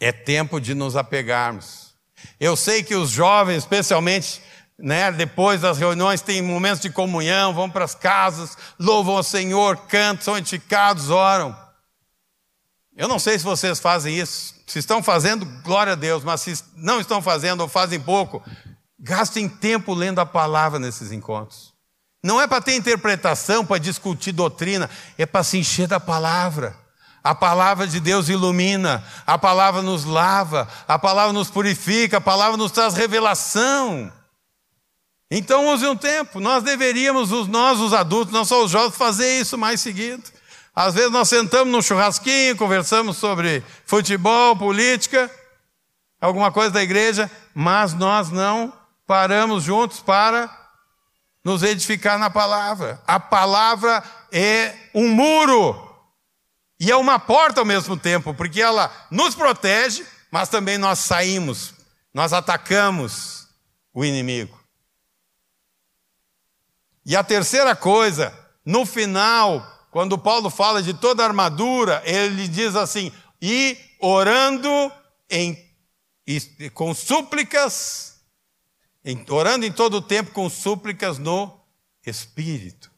[0.00, 1.94] É tempo de nos apegarmos.
[2.40, 4.42] Eu sei que os jovens, especialmente
[4.78, 9.76] né, depois das reuniões, tem momentos de comunhão, vão para as casas, louvam o Senhor,
[9.88, 11.56] cantam, são edificados, oram.
[12.96, 14.54] Eu não sei se vocês fazem isso.
[14.66, 18.42] Se estão fazendo, glória a Deus, mas se não estão fazendo ou fazem pouco,
[18.98, 21.74] gastem tempo lendo a palavra nesses encontros.
[22.22, 26.76] Não é para ter interpretação, para discutir doutrina, é para se encher da palavra.
[27.22, 32.56] A palavra de Deus ilumina, a palavra nos lava, a palavra nos purifica, a palavra
[32.56, 34.12] nos traz revelação.
[35.30, 36.40] Então use um tempo.
[36.40, 40.22] Nós deveríamos, nós os adultos, não só os jovens, fazer isso mais seguido.
[40.74, 45.30] Às vezes nós sentamos num churrasquinho, conversamos sobre futebol, política,
[46.20, 48.72] alguma coisa da igreja, mas nós não
[49.06, 50.50] paramos juntos para
[51.42, 53.00] nos edificar na palavra.
[53.06, 55.82] A palavra é um muro
[56.78, 61.72] e é uma porta ao mesmo tempo, porque ela nos protege, mas também nós saímos,
[62.12, 63.46] nós atacamos
[63.94, 64.55] o inimigo.
[67.06, 73.12] E a terceira coisa, no final, quando Paulo fala de toda armadura, ele diz assim:
[73.40, 74.68] e orando
[75.30, 75.56] em,
[76.74, 78.16] com súplicas,
[79.30, 81.60] orando em todo o tempo com súplicas no
[82.04, 82.90] Espírito.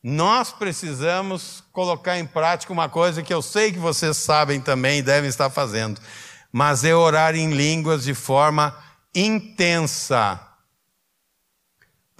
[0.00, 5.02] Nós precisamos colocar em prática uma coisa que eu sei que vocês sabem também e
[5.02, 6.00] devem estar fazendo,
[6.52, 8.72] mas é orar em línguas de forma
[9.12, 10.49] intensa.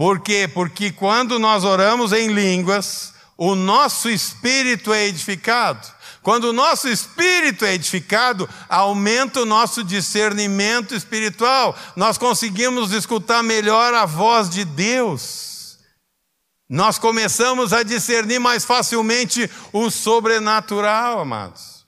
[0.00, 0.48] Por quê?
[0.48, 5.86] Porque quando nós oramos em línguas, o nosso espírito é edificado.
[6.22, 11.76] Quando o nosso espírito é edificado, aumenta o nosso discernimento espiritual.
[11.94, 15.76] Nós conseguimos escutar melhor a voz de Deus.
[16.66, 21.79] Nós começamos a discernir mais facilmente o sobrenatural, amados.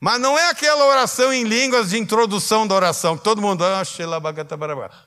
[0.00, 3.82] Mas não é aquela oração em línguas de introdução da oração, que todo mundo, ah,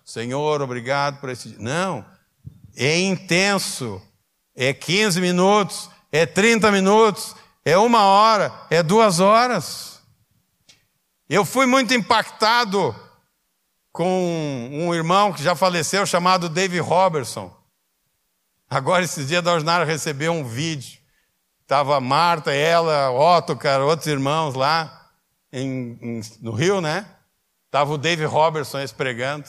[0.04, 1.56] Senhor, obrigado por esse.
[1.60, 2.06] Não,
[2.76, 4.02] é intenso
[4.56, 10.00] é 15 minutos, é 30 minutos, é uma hora, é duas horas.
[11.30, 12.96] Eu fui muito impactado
[13.92, 17.56] com um irmão que já faleceu, chamado Dave Robertson.
[18.70, 21.01] Agora, esses dias da ordinária, recebeu um vídeo.
[21.72, 25.10] Estava Marta, ela, Otto, cara, outros irmãos lá
[25.54, 27.08] em, em, no Rio, né?
[27.68, 29.48] Estava o Dave Robertson pregando.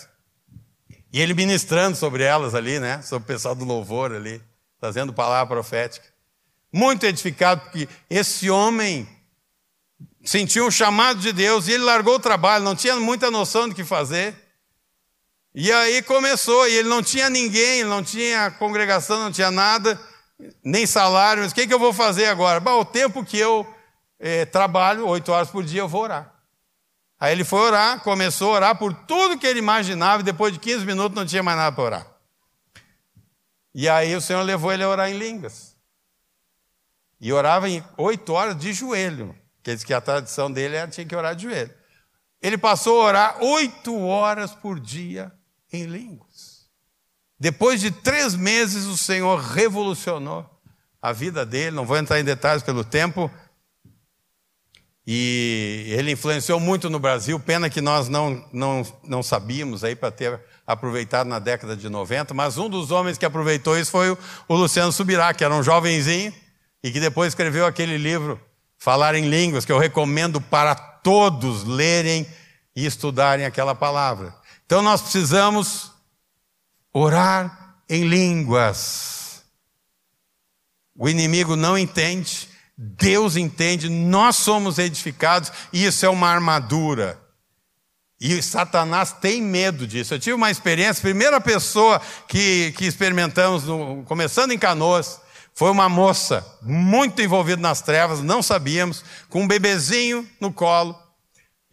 [1.13, 3.03] E ele ministrando sobre elas ali, né?
[3.03, 4.41] Sobre o pessoal do louvor ali,
[4.81, 6.07] fazendo palavra profética.
[6.73, 9.09] Muito edificado, porque esse homem
[10.25, 13.75] sentiu um chamado de Deus e ele largou o trabalho, não tinha muita noção do
[13.75, 14.33] que fazer.
[15.53, 20.01] E aí começou, e ele não tinha ninguém, não tinha congregação, não tinha nada
[20.65, 22.61] nem salário, mas o que, que eu vou fazer agora?
[22.61, 23.67] Bom, o tempo que eu
[24.19, 26.33] eh, trabalho, oito horas por dia, eu vou orar.
[27.19, 30.59] Aí ele foi orar, começou a orar por tudo que ele imaginava, e depois de
[30.59, 32.07] 15 minutos não tinha mais nada para orar.
[33.75, 35.77] E aí o Senhor levou ele a orar em línguas.
[37.21, 39.37] E orava em oito horas de joelho.
[39.63, 41.73] Quer dizer que a tradição dele era tinha que orar de joelho.
[42.41, 45.33] Ele passou a orar oito horas por dia
[45.73, 46.32] em línguas.
[47.43, 50.49] Depois de três meses, o Senhor revolucionou
[51.03, 51.75] a vida dele.
[51.75, 53.29] Não vou entrar em detalhes pelo tempo.
[55.05, 57.41] E ele influenciou muito no Brasil.
[57.41, 62.33] Pena que nós não, não, não sabíamos aí para ter aproveitado na década de 90.
[62.33, 64.17] Mas um dos homens que aproveitou isso foi
[64.47, 66.33] o, Luciano Subirá, que era um jovenzinho
[66.81, 68.41] e que depois escreveu aquele livro,
[68.79, 72.25] Falar em Línguas, que eu recomendo para todos lerem
[72.77, 74.33] e estudarem aquela palavra.
[74.65, 75.92] Então nós precisamos
[76.93, 79.43] Orar em línguas.
[80.97, 87.19] O inimigo não entende, Deus entende, nós somos edificados e isso é uma armadura.
[88.21, 90.15] E Satanás tem medo disso.
[90.15, 95.21] Eu tive uma experiência, primeira pessoa que, que experimentamos, no, começando em Canoas,
[95.55, 100.97] foi uma moça muito envolvida nas trevas, não sabíamos, com um bebezinho no colo.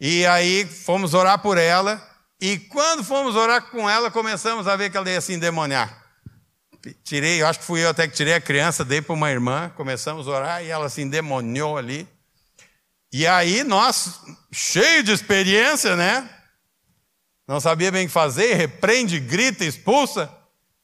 [0.00, 2.04] E aí fomos orar por ela.
[2.40, 6.02] E quando fomos orar com ela, começamos a ver que ela ia se endemoniar.
[7.04, 9.70] Tirei, eu acho que fui eu até que tirei a criança, dei para uma irmã,
[9.76, 12.08] começamos a orar e ela se endemoniou ali.
[13.12, 14.20] E aí nós,
[14.50, 16.28] cheio de experiência, né?
[17.46, 20.32] Não sabia bem o que fazer, repreende, grita, expulsa,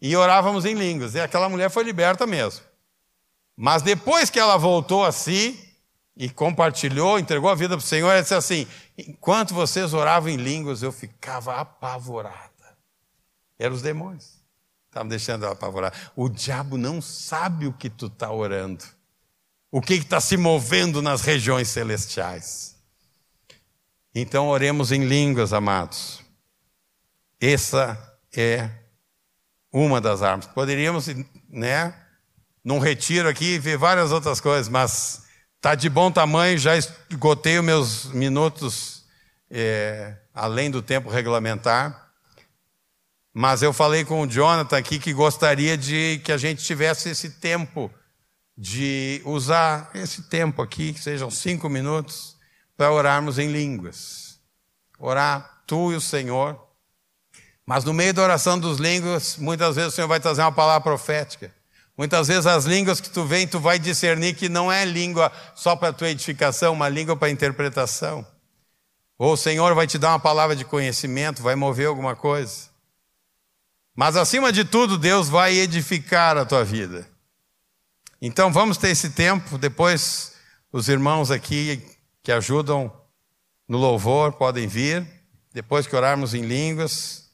[0.02, 1.14] e orávamos em línguas.
[1.14, 2.62] E aquela mulher foi liberta mesmo.
[3.56, 5.66] Mas depois que ela voltou a si,
[6.16, 8.66] e compartilhou, entregou a vida para o Senhor, ela disse assim:
[8.96, 12.50] enquanto vocês oravam em línguas, eu ficava apavorada.
[13.58, 14.36] Eram os demônios.
[14.88, 15.96] Estavam deixando ela apavorada.
[16.14, 18.84] O diabo não sabe o que tu está orando,
[19.70, 22.76] o que está se movendo nas regiões celestiais.
[24.14, 26.22] Então oremos em línguas, amados.
[27.38, 28.70] Essa é
[29.70, 30.46] uma das armas.
[30.46, 31.08] Poderíamos,
[31.50, 31.94] né,
[32.64, 35.25] num retiro aqui, ver várias outras coisas, mas
[35.66, 39.02] Está de bom tamanho, já esgotei os meus minutos
[39.50, 42.08] é, além do tempo regulamentar.
[43.34, 47.30] Mas eu falei com o Jonathan aqui que gostaria de que a gente tivesse esse
[47.30, 47.92] tempo
[48.56, 52.36] de usar esse tempo aqui, que sejam cinco minutos,
[52.76, 54.38] para orarmos em línguas.
[55.00, 56.64] Orar tu e o Senhor.
[57.66, 60.82] Mas no meio da oração dos línguas, muitas vezes o Senhor vai trazer uma palavra
[60.82, 61.52] profética.
[61.96, 65.74] Muitas vezes as línguas que tu vem, tu vai discernir que não é língua só
[65.74, 68.26] para tua edificação, uma língua para interpretação.
[69.18, 72.68] Ou o Senhor vai te dar uma palavra de conhecimento, vai mover alguma coisa.
[73.94, 77.08] Mas acima de tudo, Deus vai edificar a tua vida.
[78.20, 80.34] Então vamos ter esse tempo, depois
[80.70, 81.82] os irmãos aqui
[82.22, 82.92] que ajudam
[83.66, 85.06] no louvor podem vir,
[85.54, 87.30] depois que orarmos em línguas,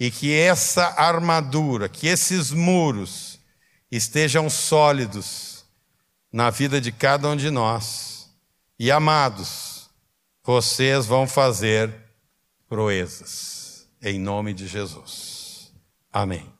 [0.00, 3.29] e que essa armadura, que esses muros,
[3.90, 5.64] estejam sólidos
[6.32, 8.30] na vida de cada um de nós.
[8.78, 9.90] E amados,
[10.42, 11.92] vocês vão fazer
[12.68, 15.72] proezas, em nome de Jesus.
[16.12, 16.59] Amém.